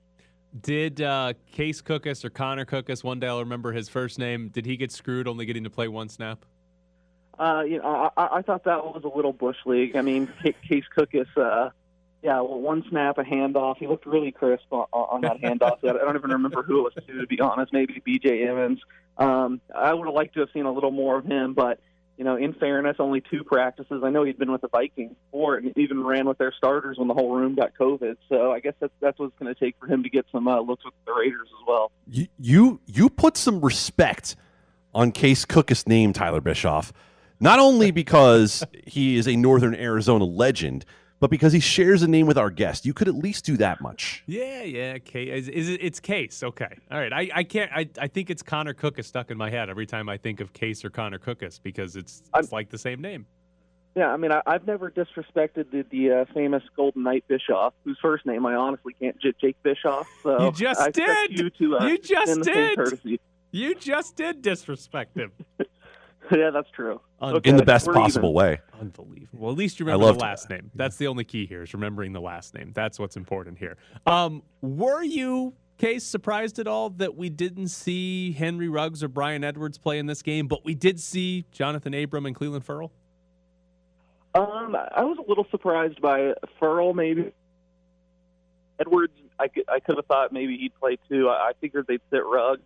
[0.61, 4.67] Did uh, Case Cookus or Connor Cookus, one day I'll remember his first name, did
[4.67, 6.45] he get screwed only getting to play one snap?
[7.39, 9.97] Uh, you know, I, I I thought that was a little bush league.
[9.97, 10.29] I mean,
[10.69, 11.71] Case Cookus, uh,
[12.23, 13.79] yeah, well, one snap, a handoff.
[13.79, 15.79] He looked really crisp on, on that handoff.
[15.83, 17.73] I don't even remember who it was to, to be honest.
[17.73, 18.47] Maybe B.J.
[18.47, 18.81] Evans.
[19.19, 21.81] Um, I would have liked to have seen a little more of him, but
[22.17, 24.03] you know, in fairness, only two practices.
[24.05, 27.09] I know he'd been with the Vikings before and even ran with their starters when
[27.09, 28.17] the whole room got COVID.
[28.29, 30.47] So I guess that's that's what it's going to take for him to get some
[30.47, 31.91] uh, looks with the Raiders as well.
[32.07, 34.37] You, you you put some respect
[34.95, 36.93] on Case Cook's name, Tyler Bischoff,
[37.41, 40.85] not only because he is a Northern Arizona legend,
[41.23, 42.85] but because he shares a name with our guest.
[42.85, 44.25] You could at least do that much.
[44.27, 44.99] Yeah, yeah.
[44.99, 45.81] Case is, is it?
[45.81, 46.43] It's Case.
[46.43, 47.13] Okay, all right.
[47.13, 47.71] I, I can't.
[47.73, 50.41] I, I think it's Connor Cook is stuck in my head every time I think
[50.41, 53.27] of Case or Connor Cookus because it's it's like the same name.
[53.95, 57.99] Yeah, I mean, I, I've never disrespected the, the uh, famous Golden Knight Bischoff, whose
[58.03, 59.17] first name I honestly can't.
[59.21, 60.09] J- Jake Bischoff.
[60.25, 61.39] So You just I did!
[61.39, 63.21] You, to, uh, You just extend the same did!
[63.53, 65.31] You just did disrespect him.
[66.31, 67.01] yeah, that's true.
[67.21, 68.35] Okay, In the best we're possible even.
[68.35, 68.61] way.
[68.81, 69.39] Unbelievable.
[69.41, 70.71] Well, at least you remember loved- the last name.
[70.75, 72.73] That's the only key here is remembering the last name.
[72.75, 73.77] That's what's important here.
[74.07, 79.43] Um, were you, Case, surprised at all that we didn't see Henry Ruggs or Bryan
[79.43, 82.93] Edwards play in this game, but we did see Johnathan Abram and Clelin Ferrell?
[84.35, 87.33] Um, I was a little surprised by Ferrell, maybe.
[88.79, 91.29] Edwards, I could, I could have thought maybe he'd play too.
[91.29, 92.63] I, I figured they'd sit Ruggs.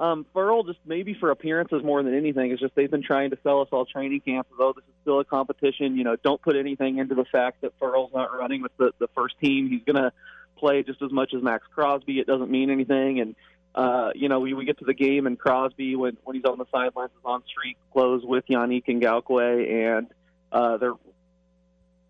[0.00, 3.38] Um, Ferrell, just maybe for appearances more than anything, is just they've been trying to
[3.42, 5.94] sell us all training camp though this is still a competition.
[5.98, 9.08] You know, don't put anything into the fact that Ferrell's not running with the, the
[9.08, 9.68] first team.
[9.68, 10.10] He's going to
[10.56, 12.18] play just as much as Maxx Crosby.
[12.18, 13.20] It doesn't mean anything.
[13.20, 13.36] And,
[13.74, 16.56] uh, you know, we, we get to the game and Crosby, when, when he's on
[16.56, 20.06] the sidelines, is on street clothes with Yannick Ngakoue, and
[20.50, 20.94] uh, they're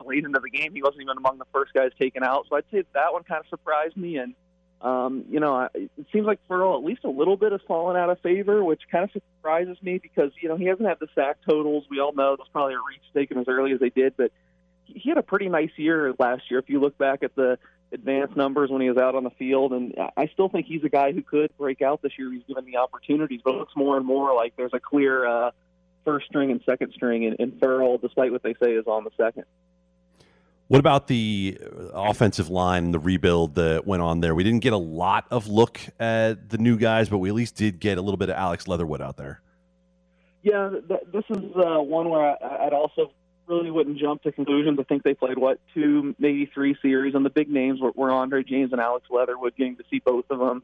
[0.07, 0.73] late into the game.
[0.75, 2.47] He wasn't even among the first guys taken out.
[2.49, 4.19] So I'd say that one kind of surprised me.
[4.19, 4.35] And,
[4.81, 8.09] um, you know, it seems like Ferrell at least a little bit has fallen out
[8.09, 11.37] of favor, which kind of surprises me because, you know, he hasn't had the sack
[11.47, 11.85] totals.
[11.91, 14.33] We all know that's probably a reach taken as early as they did, but
[14.85, 16.59] he he had a pretty nice year last year.
[16.61, 17.59] If you look back at the
[17.93, 20.89] advanced numbers when he was out on the field, and I still think he's a
[20.89, 22.33] guy who could break out this year.
[22.33, 25.51] He's given the opportunities, but it looks more and more like there's a clear uh,
[26.05, 29.11] first string and second string, and, and Ferrell, despite what they say, is on the
[29.17, 29.45] second.
[30.71, 31.59] What about the
[31.93, 34.37] offensive line, the rebuild that went on there?
[34.37, 37.57] We didn't get a lot of look at the new guys, but we at least
[37.57, 39.41] did get a little bit of Alex Leatherwood out there.
[40.45, 43.11] Yeah, th- this is uh, one where I, I'd also
[43.49, 44.79] really wouldn't jump to conclusions.
[44.79, 48.13] I think they played what two, maybe three series, and the big names were, were
[48.13, 49.57] Andre James and Alex Leatherwood.
[49.57, 50.63] Getting to see both of them,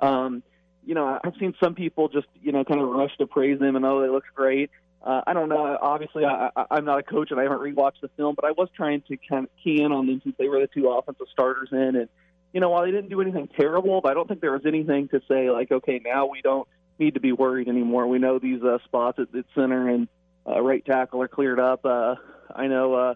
[0.00, 0.42] um,
[0.84, 3.76] you know, I've seen some people just you know kind of rush to praise them
[3.76, 4.72] and oh, they look great.
[5.04, 5.76] Uh, I don't know.
[5.80, 8.52] Obviously, I, I, I'm not a coach and I haven't rewatched the film, but I
[8.52, 11.26] was trying to kind of key in on them since they were the two offensive
[11.30, 11.96] starters in.
[11.96, 12.08] And
[12.54, 15.08] you know, while they didn't do anything terrible, but I don't think there was anything
[15.08, 16.66] to say like, okay, now we don't
[16.98, 18.06] need to be worried anymore.
[18.06, 20.08] We know these uh, spots at, at center and
[20.46, 21.84] uh, right tackle are cleared up.
[21.84, 22.14] Uh,
[22.54, 23.14] I know uh,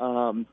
[0.00, 0.46] um,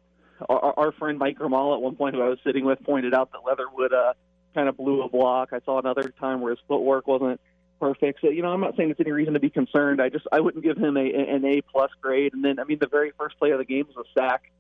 [0.49, 3.31] our, our friend Mike Grimala at one point, who I was sitting with, pointed out
[3.33, 4.13] that Leatherwood uh,
[4.55, 5.49] kind of blew a block.
[5.51, 7.39] I saw another time where his footwork wasn't
[7.79, 8.21] perfect.
[8.21, 10.01] So you know, I'm not saying it's any reason to be concerned.
[10.01, 12.33] I just I wouldn't give him a an A plus grade.
[12.33, 14.51] And then I mean, the very first play of the game was a sack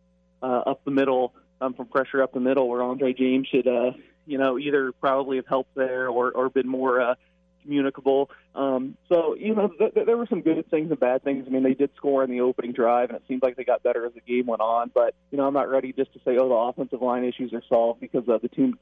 [0.41, 3.91] uh, up the middle um, from pressure up the middle, where Andre James should uh,
[4.25, 7.01] you know either probably have helped there or or been more.
[7.01, 7.15] Uh,
[7.63, 8.29] communicable.
[8.55, 11.45] Um, so, you know, th- th- there were some good things and bad things.
[11.47, 13.81] I mean, they did score in the opening drive, and it seemed like they got
[13.81, 14.91] better as the game went on.
[14.93, 17.63] But, you know, I'm not ready just to say, oh, the offensive line issues are
[17.67, 18.73] solved because uh, the two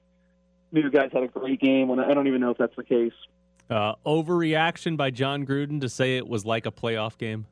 [0.71, 1.87] new guys had a great game.
[1.87, 3.13] When I don't even know if that's the case.
[3.71, 7.45] Uh, overreaction by Jon Gruden to say it was like a playoff game.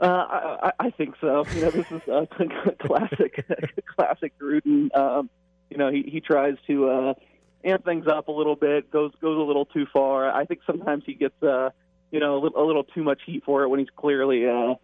[0.00, 1.44] Uh, I, I think so.
[1.54, 2.28] You know, this is a
[2.86, 3.44] classic,
[3.86, 4.96] classic Gruden.
[4.96, 5.28] Um,
[5.70, 7.14] you know, he he tries to uh,
[7.64, 10.30] amp things up a little bit, goes goes a little too far.
[10.30, 11.70] I think sometimes he gets uh,
[12.12, 14.74] you know a little, a little too much heat for it when he's clearly uh,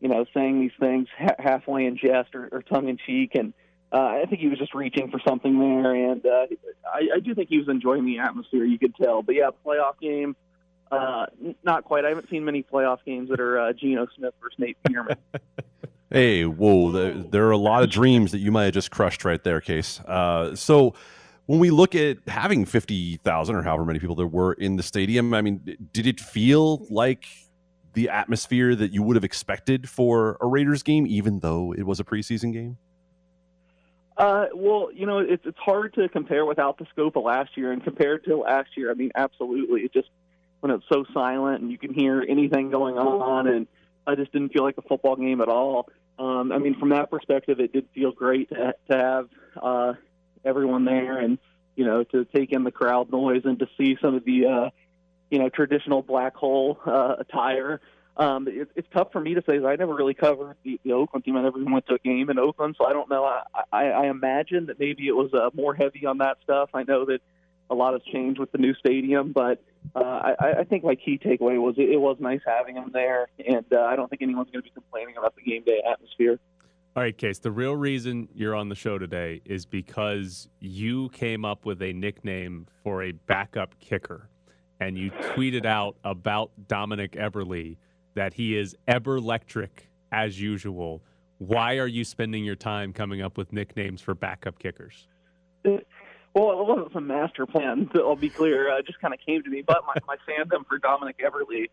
[0.00, 3.54] you know saying these things ha- halfway in jest or, or tongue in cheek, and
[3.92, 5.94] uh, I think he was just reaching for something there.
[5.94, 6.46] And uh,
[6.92, 8.64] I, I do think he was enjoying the atmosphere.
[8.64, 9.22] You could tell.
[9.22, 10.36] But yeah, playoff game,
[10.90, 11.26] uh,
[11.62, 12.04] not quite.
[12.04, 15.16] I haven't seen many playoff games that are uh, Geno Smith versus Nate Peterman.
[16.08, 16.92] Hey, whoa!
[16.92, 19.60] There, there are a lot of dreams that you might have just crushed right there,
[19.60, 19.98] Case.
[20.00, 20.94] Uh, so,
[21.46, 24.84] when we look at having fifty thousand or however many people there were in the
[24.84, 27.26] stadium, I mean, did it feel like
[27.94, 31.98] the atmosphere that you would have expected for a Raiders game, even though it was
[31.98, 32.78] a preseason game?
[34.16, 37.72] Uh, well, you know, it's it's hard to compare without the scope of last year,
[37.72, 40.08] and compared to last year, I mean, absolutely, it just
[40.60, 43.66] when it's so silent and you can hear anything going on, and
[44.06, 45.88] I just didn't feel like a football game at all.
[46.18, 49.28] Um, I mean, from that perspective, it did feel great to, to have
[49.62, 49.92] uh,
[50.46, 51.38] everyone there, and
[51.74, 54.70] you know, to take in the crowd noise and to see some of the uh,
[55.30, 57.82] you know traditional black hole uh, attire.
[58.16, 59.58] Um, it, it's tough for me to say.
[59.64, 61.36] I never really covered the, the Oakland team.
[61.36, 63.24] I never even went to a game in Oakland, so I don't know.
[63.24, 66.70] I, I, I imagine that maybe it was uh, more heavy on that stuff.
[66.72, 67.20] I know that
[67.68, 69.62] a lot has changed with the new stadium, but
[69.94, 70.00] uh,
[70.40, 73.66] I, I think my key takeaway was it, it was nice having him there, and
[73.72, 76.38] uh, I don't think anyone's going to be complaining about the game day atmosphere.
[76.94, 81.44] All right, Case, the real reason you're on the show today is because you came
[81.44, 84.30] up with a nickname for a backup kicker,
[84.80, 87.76] and you tweeted out about Dominic Eberle
[88.16, 89.68] that he is Eberlectric
[90.10, 91.02] as usual.
[91.38, 95.06] Why are you spending your time coming up with nicknames for backup kickers?
[95.64, 97.88] Well, it wasn't some master plan.
[97.94, 98.70] I'll be clear.
[98.70, 99.62] Uh, it just kind of came to me.
[99.66, 101.68] But my, my fandom for Dominic Eberle,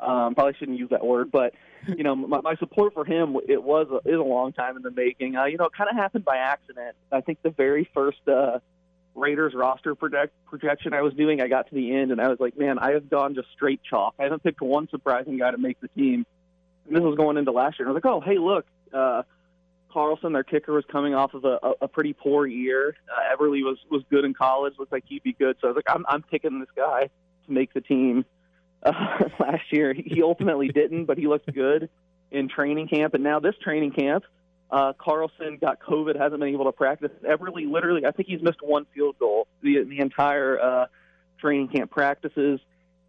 [0.00, 1.54] um, probably shouldn't use that word, but
[1.86, 4.82] you know, my, my support for him it was a, is a long time in
[4.82, 5.36] the making.
[5.36, 6.94] Uh, you know, it kind of happened by accident.
[7.10, 8.60] I think the very first uh,
[9.18, 12.38] Raiders roster project, projection I was doing, I got to the end and I was
[12.40, 14.14] like, man, I have gone just straight chalk.
[14.18, 16.24] I haven't picked one surprising guy to make the team.
[16.86, 17.86] And this was going into last year.
[17.86, 18.66] And I was like, oh, hey, look.
[18.92, 19.22] Uh,
[19.92, 22.96] Carlson, their kicker, was coming off of a, a pretty poor year.
[23.10, 24.74] Uh, Eberle was was good in college.
[24.78, 25.56] Looked like he'd be good.
[25.60, 27.08] So I was like, I'm I'm picking this guy
[27.46, 28.24] to make the team.
[28.82, 28.92] Uh,
[29.40, 31.88] last year, he ultimately didn't, but he looked good
[32.30, 33.14] in training camp.
[33.14, 34.24] And now this training camp,
[34.70, 37.10] uh, Carlson got COVID, hasn't been able to practice.
[37.24, 40.86] Eberle, literally, I think he's missed one field goal the the entire uh,
[41.40, 42.60] training camp practices,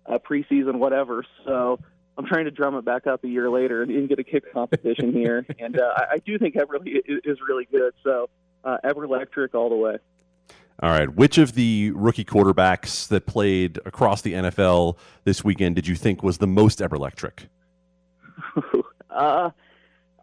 [0.06, 1.26] uh, preseason, whatever.
[1.46, 1.80] So
[2.18, 5.14] I'm trying to drum it back up a year later and get a kick competition
[5.14, 5.46] here.
[5.60, 7.94] And uh, I, I do think Eberle is, is really good.
[8.04, 8.30] So
[8.64, 9.98] uh, Electric all the way.
[10.82, 11.14] All right.
[11.14, 16.24] Which of the rookie quarterbacks that played across the NFL this weekend did you think
[16.24, 17.48] was the most Eberlectric?
[19.10, 19.50] uh,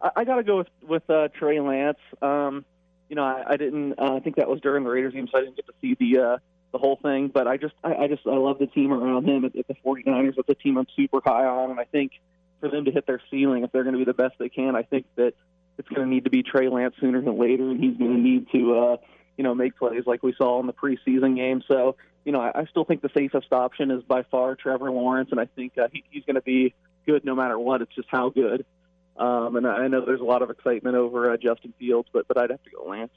[0.03, 1.99] I, I got to go with with uh, Trey Lance.
[2.23, 2.65] Um,
[3.09, 3.95] you know, I, I didn't.
[3.99, 5.97] Uh, I think that was during the Raiders game, so I didn't get to see
[5.99, 6.39] the uh,
[6.73, 7.29] the whole thing.
[7.29, 9.75] But I just, I, I just, I love the team around him at, at the
[9.85, 10.35] 49ers.
[10.37, 12.13] It's a team I'm super high on, and I think
[12.61, 14.77] for them to hit their ceiling, if they're going to be the best they can,
[14.77, 15.35] I think that
[15.79, 18.19] it's going to need to be Trey Lance sooner than later, and he's going to
[18.19, 18.97] need to, uh,
[19.37, 21.63] you know, make plays like we saw in the preseason game.
[21.69, 25.29] So, you know, I, I still think the safest option is by far Trevor Lawrence,
[25.31, 27.83] and I think uh, he, he's going to be good no matter what.
[27.83, 28.65] It's just how good.
[29.19, 32.39] Um, and I know there's a lot of excitement over uh, Justin Fields, but but
[32.39, 33.13] I'd have to go Lance.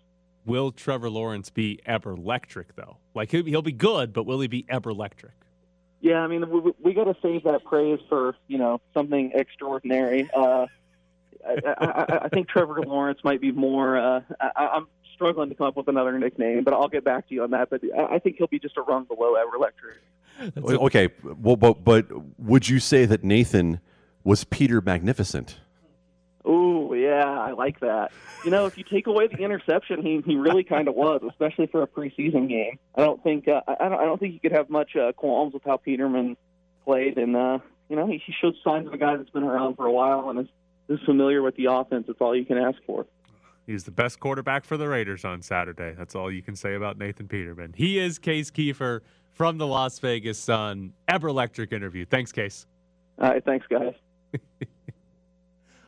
[0.45, 2.97] Will Trevor Lawrence be ever electric though?
[3.13, 5.33] Like he'll, he'll be good, but will he be ever electric?
[6.01, 10.29] Yeah, I mean, we, we got to save that praise for you know something extraordinary.
[10.33, 10.67] Uh,
[11.45, 13.97] I, I, I think Trevor Lawrence might be more.
[13.97, 17.35] Uh, I, I'm struggling to come up with another nickname, but I'll get back to
[17.35, 17.69] you on that.
[17.69, 19.97] But I think he'll be just a rung below ever Electric.
[20.57, 22.07] Okay, well, but but
[22.39, 23.81] would you say that Nathan
[24.23, 25.57] was Peter Magnificent?
[26.51, 28.11] Oh yeah, I like that.
[28.43, 31.67] You know, if you take away the interception, he he really kind of was, especially
[31.67, 32.79] for a preseason game.
[32.95, 35.53] I don't think uh, I don't I don't think you could have much uh, qualms
[35.53, 36.37] with how Peterman
[36.85, 39.75] played, and uh, you know he, he showed signs of a guy that's been around
[39.75, 40.47] for a while and is
[40.89, 42.05] is familiar with the offense.
[42.09, 43.05] It's all you can ask for.
[43.67, 45.93] He's the best quarterback for the Raiders on Saturday.
[45.95, 47.73] That's all you can say about Nathan Peterman.
[47.77, 50.93] He is Case Keefer from the Las Vegas Sun.
[51.07, 52.05] Ever Electric interview.
[52.05, 52.65] Thanks, Case.
[53.19, 53.93] All right, thanks, guys.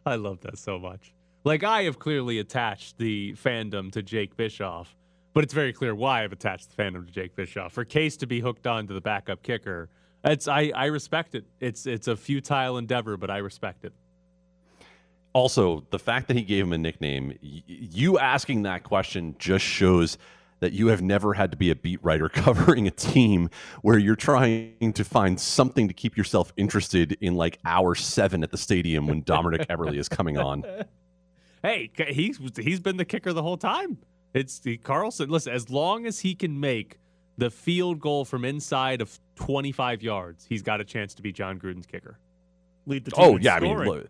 [0.05, 1.13] I love that so much.
[1.43, 4.95] Like I have clearly attached the fandom to Jake Bischoff,
[5.33, 7.73] but it's very clear why I've attached the fandom to Jake Bischoff.
[7.73, 9.89] For Case to be hooked on to the backup kicker,
[10.23, 11.45] it's I, I respect it.
[11.59, 13.93] It's it's a futile endeavor, but I respect it.
[15.33, 20.17] Also, the fact that he gave him a nickname, you asking that question just shows
[20.61, 23.49] that you have never had to be a beat writer covering a team
[23.81, 28.51] where you're trying to find something to keep yourself interested in like hour seven at
[28.51, 30.63] the stadium when Dominik Eberle is coming on.
[31.63, 33.99] Hey, he's he's been the kicker the whole time.
[34.33, 35.29] It's the Carlson.
[35.29, 36.97] Listen, as long as he can make
[37.37, 41.59] the field goal from inside of 25 yards, he's got a chance to be Jon
[41.59, 42.17] Gruden's kicker.
[42.87, 43.23] Lead the team.
[43.23, 43.75] Oh yeah, scoring.
[43.75, 44.09] I mean, look,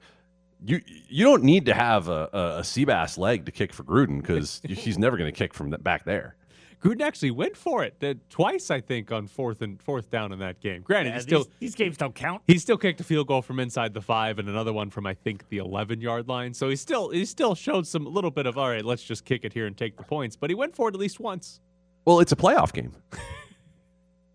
[0.63, 4.21] you you don't need to have a, a, a Seabass leg to kick for Gruden
[4.21, 6.35] because he's never going to kick from back there.
[6.81, 10.59] Gruden actually went for it twice, I think, on fourth and fourth down in that
[10.59, 10.81] game.
[10.81, 12.41] Granted, yeah, still these, these, games don't count.
[12.47, 15.13] He still kicked a field goal from inside the five and another one from I
[15.13, 16.55] think the eleven yard line.
[16.55, 19.45] So he still he still showed some little bit of all right, let's just kick
[19.45, 20.35] it here and take the points.
[20.35, 21.61] But he went for it at least once.
[22.03, 22.93] Well, it's a playoff game.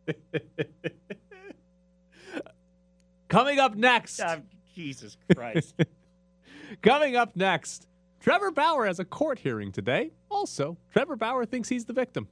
[3.28, 4.20] Coming up next.
[4.20, 4.40] Oh,
[4.72, 5.74] Jesus Christ.
[6.82, 7.88] Coming up next.
[8.20, 10.12] Trevor Bauer has a court hearing today.
[10.30, 12.28] Also, Trevor Bauer thinks he's the victim.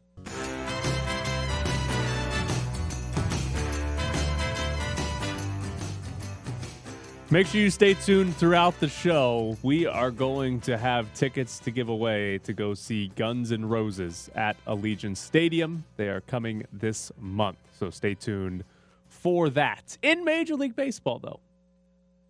[7.31, 9.57] Make sure you stay tuned throughout the show.
[9.63, 14.31] We are going to have tickets to give away to go see Guns N' Roses
[14.37, 15.85] at Allegiant Stadium.
[15.97, 18.63] They are coming this month, so stay tuned
[19.09, 19.99] for that.
[20.03, 21.41] In Major League Baseball, though,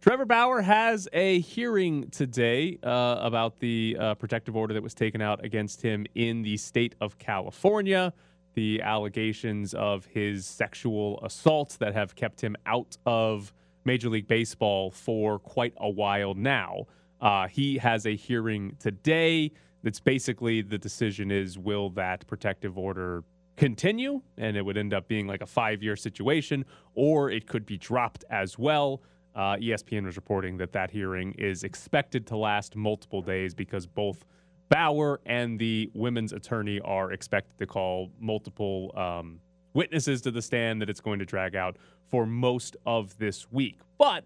[0.04, 5.22] Trevor Bauer has a hearing today uh, about the uh, protective order that was taken
[5.22, 8.12] out against him in the state of California.
[8.52, 13.54] the allegations of his sexual assaults that have kept him out of
[13.86, 16.84] Major League Baseball for quite a while now.
[17.18, 19.52] Uh, he has a hearing today.
[19.82, 23.24] That's basically the decision is will that protective order
[23.56, 27.64] continue and it would end up being like a five year situation, or it could
[27.64, 29.00] be dropped as well.
[29.34, 34.24] Uh, ESPN was reporting that that hearing is expected to last multiple days because both
[34.68, 39.40] Bauer and the women's attorney are expected to call multiple um,
[39.74, 41.76] witnesses to the stand, that it's going to drag out
[42.10, 43.80] for most of this week.
[43.98, 44.24] But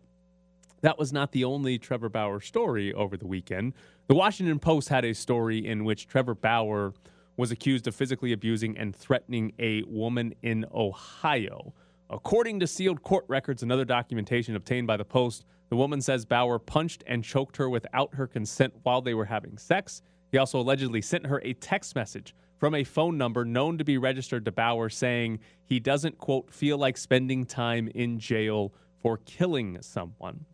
[0.83, 3.75] that was not the only Trevor Bauer story over the weekend.
[4.07, 6.93] The Washington Post had a story in which Trevor Bauer
[7.37, 11.73] was accused of physically abusing and threatening a woman in Ohio.
[12.11, 16.25] According to sealed court records and other documentation obtained by the Post, the woman says
[16.25, 20.01] Bauer punched and choked her without her consent while they were having sex.
[20.33, 23.99] He also allegedly sent her a text message from a phone number known to be
[23.99, 29.79] registered to Bauer saying he doesn't, quote, feel like spending time in jail for killing
[29.83, 30.45] someone.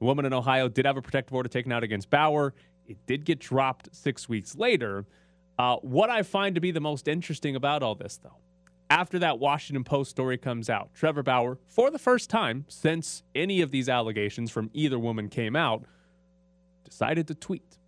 [0.00, 2.52] The woman in Ohio did have a protective order taken out against Bauer.
[2.86, 5.06] It did get dropped six weeks later.
[5.58, 8.36] Uh, what I find to be the most interesting about all this, though,
[8.90, 13.60] after that Washington Post story comes out, Trevor Bauer, for the first time since any
[13.60, 15.84] of these allegations from either woman came out,
[16.84, 17.78] decided to tweet.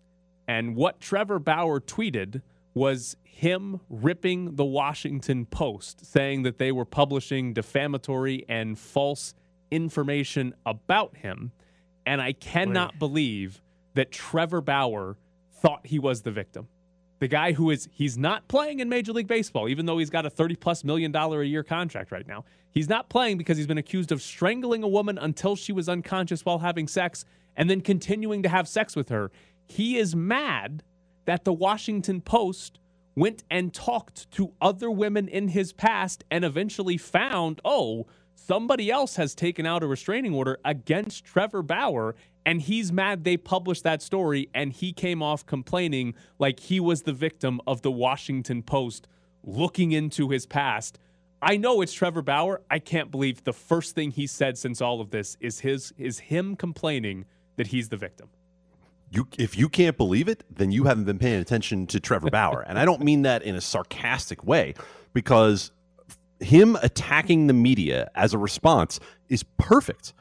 [0.47, 2.43] And what Trevor Bauer tweeted
[2.75, 9.35] was him ripping the Washington Post, saying that they were publishing defamatory and false
[9.71, 11.53] information about him.
[12.07, 12.99] And I cannot Wait.
[12.99, 13.63] believe
[13.95, 15.19] that Trevor Bauer
[15.53, 16.69] thought he was the victim.
[17.21, 20.25] The guy who is, he's not playing in Major League Baseball, even though he's got
[20.25, 22.45] a 30 plus million dollar a year contract right now.
[22.71, 26.45] He's not playing because he's been accused of strangling a woman until she was unconscious
[26.45, 27.25] while having sex
[27.57, 29.33] and then continuing to have sex with her.
[29.67, 30.83] He is mad
[31.25, 32.79] that the Washington Post
[33.17, 39.17] went and talked to other women in his past and eventually found, oh, somebody else
[39.17, 42.15] has taken out a restraining order against Trevor Bauer.
[42.49, 47.03] And he's mad they published that story and he came off complaining like he was
[47.03, 49.07] the victim of the Washington Post
[49.45, 50.99] looking into his past.
[51.43, 52.63] I know it's Trevor Bauer.
[52.71, 56.21] I can't believe the first thing he said since all of this is his is
[56.21, 57.27] him complaining
[57.57, 58.31] that he's the victim.
[59.11, 62.63] You, if you can't believe it, then you haven't been paying attention to Trevor Bauer.
[62.67, 64.73] and I don't mean that in a sarcastic way,
[65.13, 65.71] because
[66.41, 70.15] him attacking the media as a response is perfect.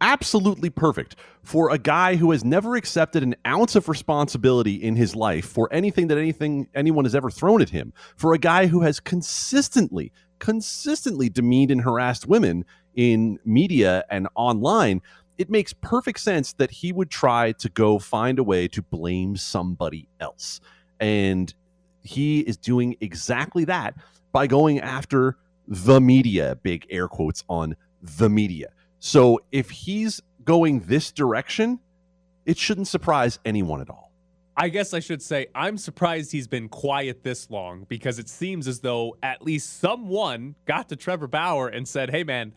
[0.00, 5.14] Absolutely perfect for a guy who has never accepted an ounce of responsibility in his
[5.14, 7.92] life for anything that anything anyone has ever thrown at him.
[8.16, 15.00] For a guy who has consistently, consistently demeaned and harassed women in media and online
[15.40, 19.38] it makes perfect sense that he would try to go find a way to blame
[19.38, 20.60] somebody else.
[21.00, 21.54] And
[22.02, 23.94] he is doing exactly that
[24.32, 28.68] by going after the media, big air quotes on the media.
[29.00, 31.80] So if he's going this direction,
[32.44, 34.12] it shouldn't surprise anyone at all.
[34.56, 38.68] I guess I should say I'm surprised he's been quiet this long because it seems
[38.68, 42.52] as though at least someone got to Trevor Bauer and said, hey, man,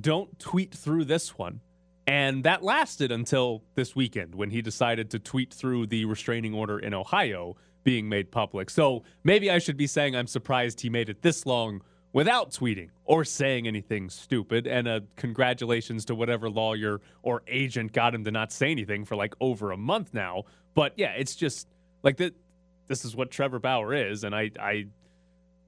[0.00, 1.60] don't tweet through this one.
[2.06, 6.78] And that lasted until this weekend when he decided to tweet through the restraining order
[6.78, 8.70] in Ohio being made public.
[8.70, 11.82] So maybe I should be saying I'm surprised he made it this long
[12.12, 14.66] without tweeting or saying anything stupid.
[14.66, 19.16] And a congratulations to whatever lawyer or agent got him to not say anything for
[19.16, 20.44] like over a month now.
[20.74, 21.68] But yeah, it's just
[22.02, 22.34] like that.
[22.86, 24.86] This is what Trevor Bauer is, and I, I,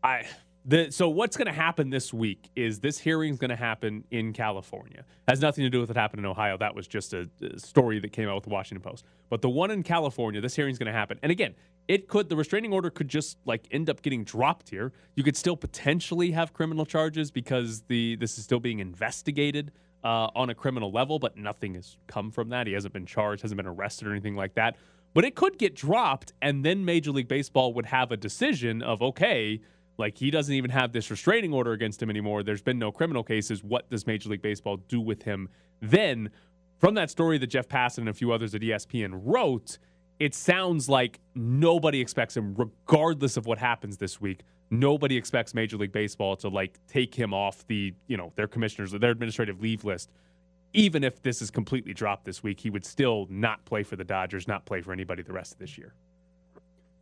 [0.02, 0.24] I
[0.64, 4.04] the, so what's going to happen this week is this hearing is going to happen
[4.10, 5.04] in California.
[5.26, 6.58] Has nothing to do with what happened in Ohio.
[6.58, 9.04] That was just a, a story that came out with the Washington Post.
[9.30, 11.18] But the one in California, this hearing is going to happen.
[11.22, 11.54] And again,
[11.88, 14.92] it could the restraining order could just like end up getting dropped here.
[15.16, 19.72] You could still potentially have criminal charges because the this is still being investigated
[20.04, 22.66] uh, on a criminal level, but nothing has come from that.
[22.66, 24.76] He hasn't been charged, hasn't been arrested or anything like that.
[25.12, 29.02] But it could get dropped, and then Major League Baseball would have a decision of
[29.02, 29.60] okay
[29.98, 32.42] like he doesn't even have this restraining order against him anymore.
[32.42, 33.62] There's been no criminal cases.
[33.62, 35.48] What does Major League Baseball do with him
[35.80, 36.30] then?
[36.78, 39.78] From that story that Jeff Passan and a few others at ESPN wrote,
[40.20, 44.42] it sounds like nobody expects him, regardless of what happens this week.
[44.70, 48.94] Nobody expects Major League Baseball to like take him off the, you know, their commissioners,
[48.94, 50.10] or their administrative leave list.
[50.74, 54.04] Even if this is completely dropped this week, he would still not play for the
[54.04, 55.94] Dodgers, not play for anybody the rest of this year.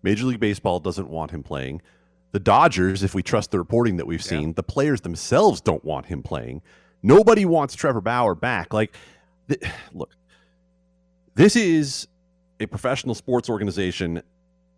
[0.03, 1.83] Major League Baseball doesn't want him playing.
[2.31, 4.55] The Dodgers, if we trust the reporting that we've seen, yeah.
[4.57, 6.63] the players themselves don't want him playing.
[7.03, 8.73] Nobody wants Trevor Bauer back.
[8.73, 8.95] Like,
[9.49, 9.61] th-
[9.93, 10.15] look,
[11.35, 12.07] this is
[12.61, 14.23] a professional sports organization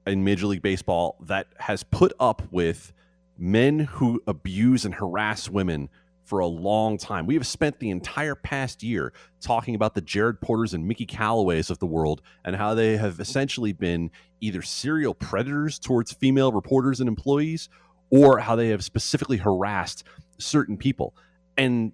[0.07, 2.93] in Major League Baseball that has put up with
[3.39, 5.89] men who abuse and harass women
[6.25, 7.27] for a long time.
[7.27, 11.71] We have spent the entire past year talking about the Jared Porters and Mickey Callaways
[11.71, 14.11] of the world and how they have essentially been
[14.41, 17.69] either serial predators towards female reporters and employees
[18.11, 20.05] or how they have specifically harassed
[20.39, 21.15] certain people.
[21.57, 21.93] And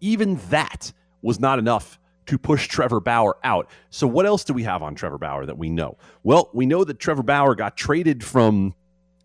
[0.00, 0.92] even that
[1.22, 3.68] was not enough to push Trevor Bauer out.
[3.90, 5.96] So, what else do we have on Trevor Bauer that we know?
[6.22, 8.74] Well, we know that Trevor Bauer got traded from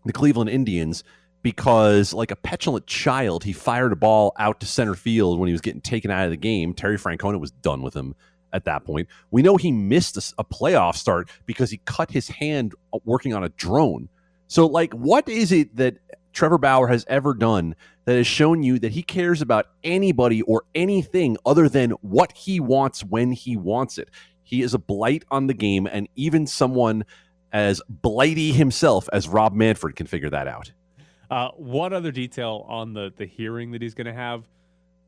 [0.04, 1.04] the Cleveland Indians
[1.42, 5.52] because, like a petulant child, he fired a ball out to center field when he
[5.52, 6.74] was getting taken out of the game.
[6.74, 8.14] Terry Francona was done with him
[8.52, 9.08] at that point.
[9.30, 13.34] We know he missed a, a playoff start because he cut his hand uh, working
[13.34, 14.08] on a drone.
[14.48, 15.98] So, like, what is it that
[16.32, 17.74] Trevor Bauer has ever done
[18.04, 22.60] that has shown you that he cares about anybody or anything other than what he
[22.60, 24.08] wants when he wants it?
[24.42, 27.04] He is a blight on the game, and even someone
[27.52, 30.72] as blighty himself as Rob Manfred can figure that out.
[31.30, 34.48] Uh, one other detail on the the hearing that he's going to have.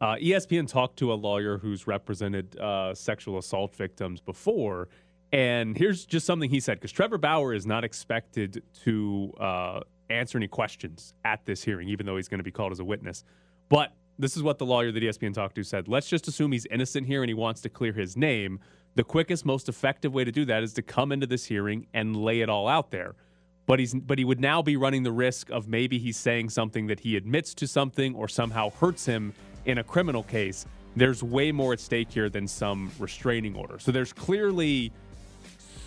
[0.00, 4.88] Uh, ESPN talked to a lawyer who's represented uh, sexual assault victims before,
[5.32, 9.80] and here's just something he said because Trevor Bauer is not expected to uh,
[10.10, 12.84] answer any questions at this hearing, even though he's going to be called as a
[12.84, 13.24] witness.
[13.68, 15.88] But this is what the lawyer that ESPN talked to said.
[15.88, 18.60] Let's just assume he's innocent here and he wants to clear his name.
[18.96, 22.16] The quickest, most effective way to do that is to come into this hearing and
[22.16, 23.14] lay it all out there.
[23.66, 26.88] But he's but he would now be running the risk of maybe he's saying something
[26.88, 29.32] that he admits to something or somehow hurts him
[29.64, 30.66] in a criminal case.
[30.96, 33.78] There's way more at stake here than some restraining order.
[33.78, 34.92] So there's clearly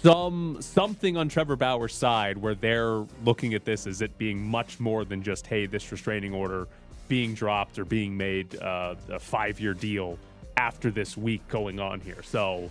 [0.03, 4.79] some something on Trevor Bauer's side where they're looking at this as it being much
[4.79, 6.67] more than just hey this restraining order
[7.07, 10.17] being dropped or being made uh, a five year deal
[10.57, 12.21] after this week going on here.
[12.23, 12.69] So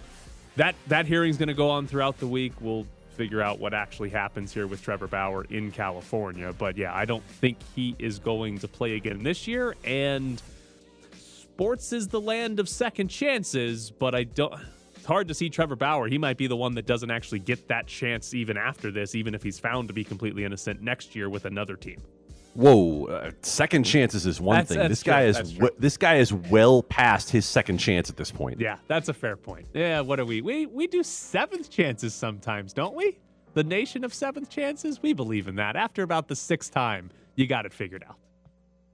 [0.56, 2.52] that that hearing's going to go on throughout the week.
[2.60, 6.52] We'll figure out what actually happens here with Trevor Bauer in California.
[6.52, 9.74] But yeah, I don't think he is going to play again this year.
[9.84, 10.40] And
[11.14, 14.54] sports is the land of second chances, but I don't
[15.02, 16.06] it's hard to see Trevor Bauer.
[16.06, 19.34] He might be the one that doesn't actually get that chance even after this, even
[19.34, 22.00] if he's found to be completely innocent next year with another team.
[22.54, 24.78] Whoa, uh, second chances is one That's- thing.
[24.78, 25.12] that's This true.
[25.12, 28.60] guy is w- this guy is well past his second chance at this point.
[28.60, 29.66] Yeah, that's a fair point.
[29.74, 30.40] Yeah, what are we?
[30.40, 33.18] We we do seventh chances sometimes, don't we?
[33.54, 35.02] The nation of seventh chances.
[35.02, 35.74] We believe in that.
[35.74, 38.18] After about the sixth time, you got it figured out.